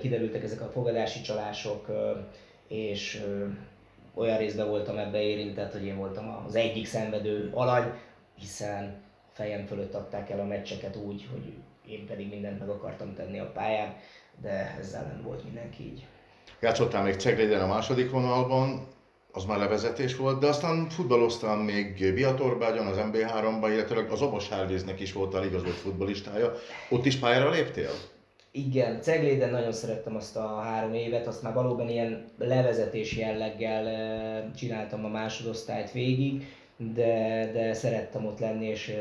kiderültek 0.00 0.42
ezek 0.42 0.60
a 0.60 0.70
fogadási 0.72 1.20
csalások, 1.20 1.86
és 2.68 3.22
olyan 4.16 4.38
részben 4.38 4.68
voltam 4.68 4.98
ebbe 4.98 5.22
érintett, 5.22 5.72
hogy 5.72 5.84
én 5.84 5.96
voltam 5.96 6.44
az 6.46 6.54
egyik 6.54 6.86
szenvedő 6.86 7.50
alany, 7.54 7.92
hiszen 8.38 9.02
fejem 9.32 9.66
fölött 9.66 9.94
adták 9.94 10.30
el 10.30 10.40
a 10.40 10.44
meccseket 10.44 10.96
úgy, 10.96 11.28
hogy 11.32 11.52
én 11.88 12.06
pedig 12.06 12.28
mindent 12.28 12.58
meg 12.58 12.68
akartam 12.68 13.14
tenni 13.14 13.38
a 13.38 13.50
pályán, 13.52 13.94
de 14.42 14.76
ezzel 14.80 15.02
nem 15.02 15.22
volt 15.22 15.44
mindenki 15.44 15.82
így. 15.82 16.06
Játszottál 16.60 17.02
még 17.02 17.14
Cegléden 17.14 17.60
a 17.60 17.66
második 17.66 18.10
vonalban, 18.10 18.86
az 19.32 19.44
már 19.44 19.58
levezetés 19.58 20.16
volt, 20.16 20.40
de 20.40 20.46
aztán 20.46 20.88
futballoztam 20.88 21.58
még 21.58 22.14
Biatorbágyon, 22.14 22.86
az 22.86 22.96
MB3-ban, 22.98 23.68
illetve 23.72 24.12
az 24.12 24.22
Obos 24.22 24.48
Hárvíznek 24.48 25.00
is 25.00 25.12
voltál 25.12 25.44
igazolt 25.44 25.74
futballistája. 25.74 26.52
Ott 26.90 27.04
is 27.04 27.16
pályára 27.16 27.50
léptél? 27.50 27.90
Igen, 28.56 29.00
Cegléden 29.00 29.50
nagyon 29.50 29.72
szerettem 29.72 30.16
azt 30.16 30.36
a 30.36 30.56
három 30.56 30.94
évet, 30.94 31.26
azt 31.26 31.42
már 31.42 31.54
valóban 31.54 31.88
ilyen 31.88 32.24
levezetés 32.38 33.16
jelleggel 33.16 34.50
csináltam 34.54 35.04
a 35.04 35.08
másodosztályt 35.08 35.92
végig, 35.92 36.46
de, 36.76 37.50
de 37.52 37.72
szerettem 37.72 38.26
ott 38.26 38.38
lenni, 38.38 38.66
és 38.66 38.94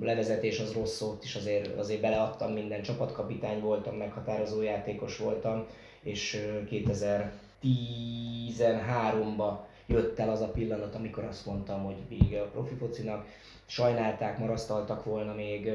levezetés 0.00 0.60
az 0.60 0.72
rossz 0.72 0.96
szót 0.96 1.24
is 1.24 1.34
azért, 1.34 1.78
azért 1.78 2.00
beleadtam 2.00 2.52
minden, 2.52 2.82
csapatkapitány 2.82 3.60
voltam, 3.60 3.96
meghatározó 3.96 4.62
játékos 4.62 5.18
voltam, 5.18 5.66
és 6.02 6.46
2013-ba 6.70 9.48
eh, 9.48 9.56
jött 9.86 10.18
el 10.18 10.30
az 10.30 10.40
a 10.40 10.50
pillanat, 10.50 10.94
amikor 10.94 11.24
azt 11.24 11.46
mondtam, 11.46 11.84
hogy 11.84 11.96
vége 12.08 12.40
a 12.40 12.50
profi 12.50 12.74
focinak. 12.74 13.26
Sajnálták, 13.66 14.38
marasztaltak 14.38 15.04
volna 15.04 15.34
még, 15.34 15.70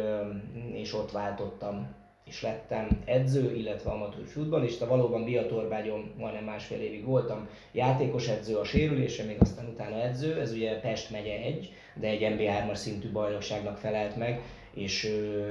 és 0.74 0.94
ott 0.94 1.12
váltottam 1.12 2.00
és 2.26 2.42
lettem 2.42 3.02
edző, 3.06 3.56
illetve 3.56 3.92
amatőr 3.92 4.26
futballista. 4.26 4.88
Valóban 4.88 5.24
Biatorbágyon 5.24 6.14
majdnem 6.18 6.44
másfél 6.44 6.82
évig 6.82 7.06
voltam 7.06 7.50
játékos 7.72 8.28
edző 8.28 8.58
a 8.58 8.64
sérülése, 8.64 9.24
még 9.24 9.38
aztán 9.40 9.68
utána 9.68 10.02
edző. 10.02 10.40
Ez 10.40 10.52
ugye 10.52 10.80
Pest 10.80 11.12
megye 11.12 11.38
egy, 11.38 11.74
de 11.94 12.08
egy 12.08 12.22
MB3-as 12.22 12.76
szintű 12.76 13.12
bajnokságnak 13.12 13.78
felelt 13.78 14.16
meg, 14.16 14.42
és 14.74 15.04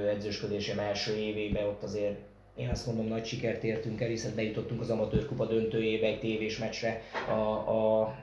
edzősködésem 0.09 0.79
első 0.79 1.15
évében 1.15 1.67
ott 1.67 1.83
azért 1.83 2.17
én 2.55 2.69
azt 2.69 2.85
mondom, 2.85 3.07
nagy 3.07 3.25
sikert 3.25 3.63
értünk 3.63 4.01
el, 4.01 4.07
hiszen 4.07 4.35
bejutottunk 4.35 4.81
az 4.81 4.89
amatőr 4.89 5.25
kupa 5.25 5.45
döntőjébe 5.45 6.07
egy 6.07 6.19
tévés 6.19 6.57
meccsre 6.57 7.01
a, 7.29 7.41
a 7.51 8.15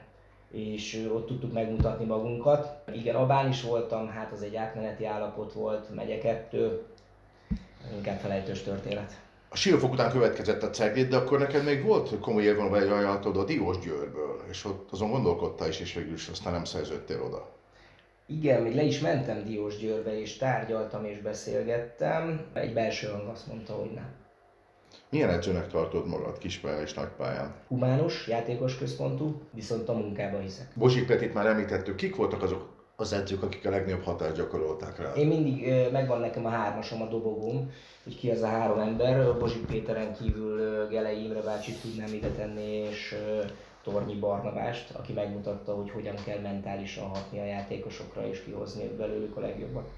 és 0.51 1.07
ott 1.13 1.27
tudtuk 1.27 1.53
megmutatni 1.53 2.05
magunkat. 2.05 2.81
Igen, 2.93 3.15
Abán 3.15 3.49
is 3.49 3.61
voltam, 3.61 4.07
hát 4.07 4.31
az 4.31 4.41
egy 4.41 4.55
átmeneti 4.55 5.05
állapot 5.05 5.53
volt, 5.53 5.95
megye 5.95 6.17
kettő, 6.17 6.81
inkább 7.95 8.19
felejtős 8.19 8.61
történet. 8.61 9.19
A 9.49 9.55
Siófok 9.55 9.91
után 9.91 10.11
következett 10.11 10.63
a 10.63 10.69
Cegléd, 10.69 11.09
de 11.09 11.17
akkor 11.17 11.39
neked 11.39 11.63
még 11.63 11.83
volt 11.83 12.19
komoly 12.19 12.43
érvonal 12.43 12.73
ajánlatod 12.73 13.37
a 13.37 13.43
Diós 13.43 13.79
Győrből, 13.79 14.41
és 14.49 14.65
ott 14.65 14.91
azon 14.91 15.11
gondolkodtál 15.11 15.67
is, 15.67 15.79
és 15.79 15.93
végül 15.93 16.13
is 16.13 16.27
aztán 16.27 16.53
nem 16.53 16.63
szerződtél 16.63 17.21
oda. 17.21 17.57
Igen, 18.25 18.61
még 18.61 18.75
le 18.75 18.83
is 18.83 18.99
mentem 18.99 19.43
Diós 19.45 19.77
Győrbe, 19.77 20.19
és 20.19 20.37
tárgyaltam 20.37 21.05
és 21.05 21.21
beszélgettem. 21.21 22.45
Egy 22.53 22.73
belső 22.73 23.07
hang 23.07 23.27
azt 23.27 23.47
mondta, 23.47 23.73
hogy 23.73 23.91
nem. 23.91 24.09
Milyen 25.09 25.29
edzőnek 25.29 25.67
tartod 25.67 26.07
magad 26.07 26.37
kispályán 26.37 26.81
és 26.81 26.93
nagypályán? 26.93 27.55
Humános, 27.67 28.27
játékos 28.27 28.77
központú, 28.77 29.41
viszont 29.53 29.89
a 29.89 29.93
munkába 29.93 30.39
hiszek. 30.39 30.67
Bozsik 30.73 31.05
Petit 31.05 31.33
már 31.33 31.45
említettük, 31.45 31.95
kik 31.95 32.15
voltak 32.15 32.43
azok 32.43 32.78
az 32.99 33.13
edzők, 33.13 33.43
akik 33.43 33.65
a 33.65 33.69
legnagyobb 33.69 34.03
hatást 34.03 34.35
gyakorolták 34.35 34.97
rá? 34.97 35.13
Én 35.13 35.27
mindig 35.27 35.73
megvan 35.91 36.19
nekem 36.19 36.45
a 36.45 36.49
hármasom, 36.49 37.01
a 37.01 37.07
dobogóm, 37.07 37.71
hogy 38.03 38.19
ki 38.19 38.29
az 38.29 38.41
a 38.41 38.47
három 38.47 38.79
ember. 38.79 39.37
Bozsik 39.37 39.65
Péteren 39.65 40.13
kívül 40.13 40.87
Gelei 40.87 41.23
Imre 41.23 41.41
bácsit 41.41 41.81
tudnám 41.81 42.13
ide 42.13 42.29
tenni, 42.29 42.65
és 42.65 43.15
Tornyi 43.83 44.15
Barnabást, 44.15 44.91
aki 44.91 45.13
megmutatta, 45.13 45.75
hogy 45.75 45.89
hogyan 45.89 46.15
kell 46.25 46.39
mentálisan 46.39 47.07
hatni 47.07 47.39
a 47.39 47.45
játékosokra 47.45 48.27
és 48.27 48.43
kihozni 48.43 48.87
belőlük 48.97 49.37
a 49.37 49.39
legjobbat. 49.39 49.89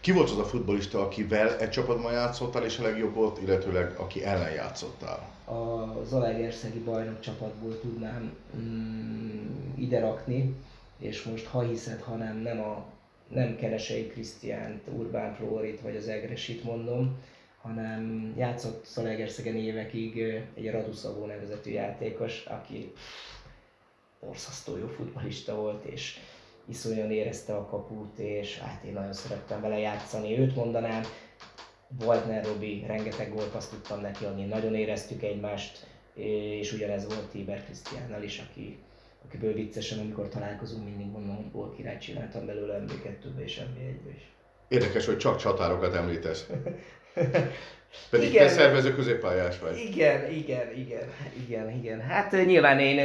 Ki 0.00 0.12
volt 0.12 0.30
az 0.30 0.38
a 0.38 0.44
futbolista, 0.44 1.00
akivel 1.00 1.56
egy 1.56 1.70
csapatban 1.70 2.12
játszottál 2.12 2.64
és 2.64 2.78
a 2.78 2.82
legjobb 2.82 3.14
volt, 3.14 3.42
illetőleg 3.42 3.94
aki 3.98 4.24
ellen 4.24 4.52
játszottál? 4.52 5.28
A 5.44 5.94
Zalaegerszegi 6.04 6.78
bajnok 6.78 7.20
csapatból 7.20 7.80
tudnám 7.80 8.32
mm, 8.56 9.74
ide 9.76 10.00
rakni, 10.00 10.54
és 10.98 11.22
most 11.22 11.46
ha 11.46 11.62
hiszed, 11.62 12.00
ha 12.00 12.16
nem, 12.16 12.36
nem 12.36 12.60
a 12.60 12.86
nem 13.28 13.56
Keresei 13.56 14.06
Krisztiánt, 14.06 14.82
Urbán 14.96 15.34
Flórit 15.34 15.80
vagy 15.80 15.96
az 15.96 16.08
Egresit 16.08 16.64
mondom, 16.64 17.18
hanem 17.62 18.32
játszott 18.36 18.86
Zalaegerszegen 18.86 19.56
évekig 19.56 20.18
egy 20.54 20.70
Raduszavó 20.70 21.26
nevezetű 21.26 21.70
játékos, 21.70 22.44
aki 22.44 22.92
borzasztó 24.20 24.76
jó 24.76 24.86
futbalista 24.86 25.54
volt, 25.54 25.84
és 25.84 26.18
iszonyan 26.68 27.10
érezte 27.10 27.56
a 27.56 27.66
kaput, 27.66 28.18
és 28.18 28.58
hát 28.58 28.84
én 28.84 28.92
nagyon 28.92 29.12
szerettem 29.12 29.60
vele 29.60 29.78
játszani. 29.78 30.38
Őt 30.38 30.54
mondanám, 30.54 31.02
Waldner 32.00 32.44
Robi, 32.44 32.84
rengeteg 32.86 33.32
gólt 33.32 33.54
azt 33.54 33.70
tudtam 33.70 34.00
neki 34.00 34.24
adni, 34.24 34.44
nagyon 34.44 34.74
éreztük 34.74 35.22
egymást, 35.22 35.86
és 36.14 36.72
ugyanez 36.72 37.06
volt 37.06 37.30
Tiber 37.30 37.64
Krisztiánnal 37.64 38.22
is, 38.22 38.38
aki, 38.50 38.78
akiből 39.28 39.52
viccesen, 39.52 39.98
amikor 39.98 40.28
találkozunk, 40.28 40.84
mindig 40.84 41.06
mondom, 41.06 41.36
hogy 41.36 41.50
gól 41.52 41.74
király 41.76 41.98
csináltam 41.98 42.46
belőle 42.46 42.84
MB2-be 42.86 43.42
és 43.44 43.60
MB1-be 43.60 44.10
is. 44.16 44.30
Érdekes, 44.68 45.06
hogy 45.06 45.18
csak 45.18 45.36
csatárokat 45.36 45.94
említesz. 45.94 46.46
Pedig 48.10 48.28
igen, 48.28 48.46
te 48.46 48.52
szervező 48.52 48.94
középpályás 48.94 49.58
vagy. 49.58 49.76
Igen, 49.76 50.30
igen, 50.30 50.74
igen, 50.76 51.08
igen, 51.46 51.70
igen. 51.70 52.00
Hát 52.00 52.32
nyilván 52.46 52.78
én 52.78 52.98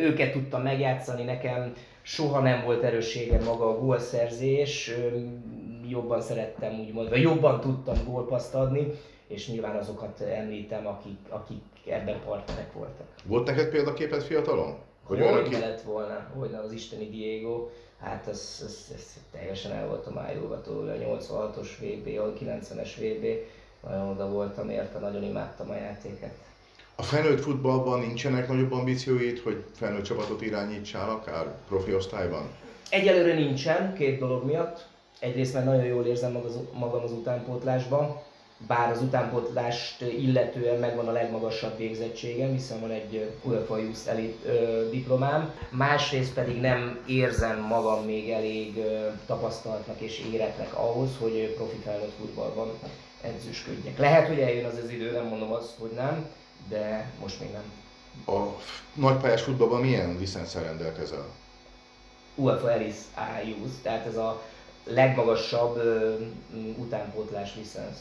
őket 0.00 0.32
tudtam 0.32 0.62
megjátszani, 0.62 1.22
nekem 1.22 1.72
soha 2.02 2.40
nem 2.40 2.64
volt 2.64 2.82
erősségem 2.82 3.42
maga 3.42 3.68
a 3.68 3.78
gólszerzés, 3.78 4.90
jobban 5.88 6.20
szerettem 6.20 6.80
úgymond, 6.80 7.08
vagy 7.08 7.22
jobban 7.22 7.60
tudtam 7.60 7.96
gólpaszt 8.06 8.54
adni, 8.54 8.86
és 9.26 9.48
nyilván 9.48 9.76
azokat 9.76 10.20
említem, 10.20 10.86
akik, 10.86 11.18
akik 11.28 11.62
ebben 11.86 12.20
partnerek 12.24 12.72
voltak. 12.72 13.06
Volt 13.24 13.46
neked 13.46 13.68
példaképed 13.68 14.22
fiatalon? 14.22 14.76
Hogy, 15.04 15.20
hogy 15.20 15.28
aki... 15.28 15.58
lett 15.58 15.82
volna, 15.82 16.30
hogy 16.38 16.54
az 16.64 16.72
isteni 16.72 17.08
Diego, 17.08 17.68
hát 18.00 18.26
ez, 18.28 18.62
ez, 18.64 18.86
ez 18.94 19.12
teljesen 19.32 19.72
el 19.72 19.86
voltam 19.86 20.18
ájulva 20.18 20.60
tőle, 20.60 20.92
a 20.92 21.16
86-os 21.18 21.68
VB, 21.80 22.18
a 22.18 22.32
90-es 22.32 22.90
VB, 22.98 23.26
nagyon 23.88 24.08
oda 24.08 24.28
voltam 24.28 24.70
érte, 24.70 24.98
nagyon 24.98 25.22
imádtam 25.22 25.70
a 25.70 25.74
játéket. 25.74 26.34
A 26.96 27.02
felnőtt 27.02 27.40
futballban 27.40 28.00
nincsenek 28.00 28.48
nagyobb 28.48 28.72
ambícióid, 28.72 29.38
hogy 29.38 29.64
felnőtt 29.72 30.04
csapatot 30.04 30.42
irányítsál, 30.42 31.10
akár 31.10 31.54
profi 31.68 31.94
osztályban? 31.94 32.50
Egyelőre 32.90 33.34
nincsen, 33.34 33.94
két 33.94 34.18
dolog 34.18 34.44
miatt. 34.44 34.86
Egyrészt 35.18 35.52
mert 35.54 35.64
nagyon 35.64 35.84
jól 35.84 36.04
érzem 36.04 36.32
magam 36.72 37.02
az 37.02 37.12
utánpótlásban, 37.12 38.22
bár 38.66 38.90
az 38.90 39.02
utánpótlást 39.02 40.00
illetően 40.00 40.78
megvan 40.78 41.08
a 41.08 41.12
legmagasabb 41.12 41.76
végzettségem, 41.76 42.52
hiszen 42.52 42.80
van 42.80 42.90
egy 42.90 43.30
UEFA 43.42 43.78
Youth 43.78 44.08
Elite 44.08 44.50
diplomám. 44.90 45.54
Másrészt 45.70 46.32
pedig 46.32 46.60
nem 46.60 47.04
érzem 47.06 47.60
magam 47.60 48.04
még 48.04 48.30
elég 48.30 48.84
tapasztaltnak 49.26 50.00
és 50.00 50.22
éretnek 50.32 50.78
ahhoz, 50.78 51.10
hogy 51.18 51.54
profi 51.56 51.76
felnőtt 51.84 52.12
futballban 52.18 52.70
edzősködjek. 53.20 53.98
Lehet, 53.98 54.26
hogy 54.26 54.38
eljön 54.38 54.64
az 54.64 54.78
az 54.84 54.90
idő, 54.90 55.10
nem 55.10 55.26
mondom 55.26 55.52
azt, 55.52 55.72
hogy 55.78 55.90
nem, 55.90 56.26
de 56.68 57.10
most 57.20 57.40
még 57.40 57.50
nem. 57.50 57.72
A 58.36 58.60
nagypályás 58.94 59.42
futballban 59.42 59.80
milyen 59.80 60.16
licenszer 60.18 60.62
rendelkezel? 60.62 61.26
UEFA 62.34 62.70
Elis 62.70 62.96
A 63.14 63.46
Youth, 63.46 63.74
tehát 63.82 64.06
ez 64.06 64.16
a 64.16 64.42
legmagasabb 64.84 65.82
utánpótlás 66.78 67.56
licensz 67.56 67.98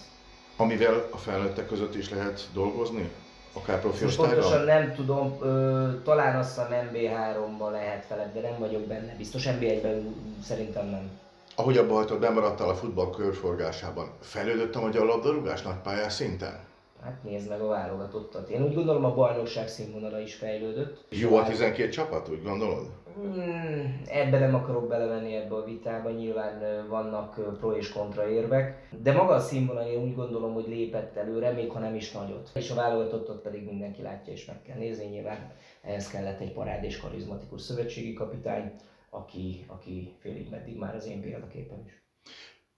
amivel 0.57 1.07
a 1.11 1.17
felnőttek 1.17 1.67
között 1.67 1.95
is 1.95 2.09
lehet 2.09 2.47
dolgozni? 2.53 3.11
Akár 3.53 3.79
profi 3.79 4.05
Pontosan 4.15 4.65
nem 4.65 4.93
tudom, 4.95 5.37
ö, 5.41 5.89
talán 6.03 6.35
azt 6.39 6.57
a 6.57 6.67
MB3-ban 6.71 7.71
lehet 7.71 8.05
felett, 8.05 8.33
de 8.33 8.41
nem 8.41 8.59
vagyok 8.59 8.81
benne. 8.81 9.15
Biztos 9.17 9.43
MB1-ben 9.45 10.15
szerintem 10.43 10.85
nem. 10.85 11.09
Ahogy 11.55 11.77
abba 11.77 11.93
hajtod, 11.93 12.19
bemaradtál 12.19 12.69
a 12.69 12.75
futball 12.75 13.09
körforgásában. 13.09 14.11
Fejlődött 14.21 14.75
a 14.75 14.81
magyar 14.81 15.05
labdarúgás 15.05 15.61
nagypályás 15.61 16.13
szinten? 16.13 16.59
Hát 17.03 17.23
nézd 17.23 17.49
meg 17.49 17.61
a 17.61 17.67
válogatottat. 17.67 18.49
Én 18.49 18.63
úgy 18.63 18.73
gondolom 18.73 19.05
a 19.05 19.13
bajnokság 19.13 19.67
színvonala 19.67 20.19
is 20.19 20.35
fejlődött. 20.35 21.05
Jó 21.09 21.35
a 21.35 21.43
12 21.43 21.89
csapat, 21.89 22.29
úgy 22.29 22.43
gondolod? 22.43 22.91
Hmm, 23.15 24.01
ebbe 24.05 24.39
nem 24.39 24.55
akarok 24.55 24.87
belevenni 24.87 25.35
ebbe 25.35 25.55
a 25.55 25.63
vitába, 25.63 26.09
nyilván 26.09 26.87
vannak 26.87 27.57
pro 27.59 27.71
és 27.71 27.91
kontra 27.91 28.29
érvek, 28.29 28.87
de 29.01 29.13
maga 29.13 29.33
a 29.33 29.39
színvonal 29.39 29.87
én 29.87 30.03
úgy 30.03 30.15
gondolom, 30.15 30.53
hogy 30.53 30.67
lépett 30.67 31.15
előre, 31.15 31.51
még 31.51 31.71
ha 31.71 31.79
nem 31.79 31.95
is 31.95 32.11
nagyot. 32.11 32.49
És 32.53 32.71
a 32.71 32.75
válogatottat 32.75 33.41
pedig 33.41 33.65
mindenki 33.65 34.01
látja 34.01 34.33
és 34.33 34.45
meg 34.45 34.61
kell 34.61 34.77
nézni, 34.77 35.05
nyilván 35.05 35.51
ehhez 35.81 36.09
kellett 36.09 36.39
egy 36.39 36.53
parád 36.53 36.83
és 36.83 36.99
karizmatikus 36.99 37.61
szövetségi 37.61 38.13
kapitány, 38.13 38.71
aki, 39.09 39.65
aki 39.67 40.15
félig 40.19 40.49
meddig 40.49 40.77
már 40.77 40.95
az 40.95 41.07
én 41.07 41.21
példaképen 41.21 41.83
is. 41.85 42.03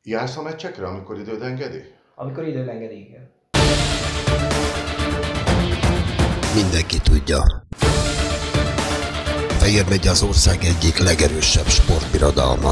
Jársz 0.03 0.38
a 0.38 0.41
meccsekre, 0.41 0.88
amikor 0.88 1.19
időd 1.19 1.41
engedi? 1.41 1.81
Amikor 2.15 2.47
időd 2.47 2.67
engedi, 2.67 2.99
igen. 2.99 3.35
Mindenki 6.55 6.99
tudja. 6.99 7.65
Fehér 9.57 9.85
megy 9.89 10.07
az 10.07 10.21
ország 10.21 10.63
egyik 10.63 10.97
legerősebb 10.97 11.67
sportbirodalma. 11.67 12.69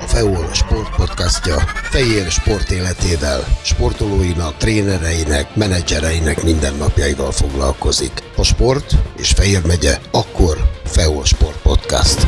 A 0.00 0.06
FEOL 0.06 0.48
Sport 0.52 0.96
podcastja 0.96 1.56
Fehér 1.90 2.30
sport 2.30 2.70
életével, 2.70 3.44
sportolóinak, 3.62 4.56
trénereinek, 4.56 5.54
menedzsereinek 5.54 6.42
mindennapjaival 6.42 7.32
foglalkozik. 7.32 8.22
A 8.36 8.42
sport 8.42 8.94
és 9.16 9.30
Fehér 9.30 9.66
megye, 9.66 9.98
akkor 10.10 10.70
FEOL 10.84 11.24
Sport 11.24 11.62
Podcast. 11.62 12.26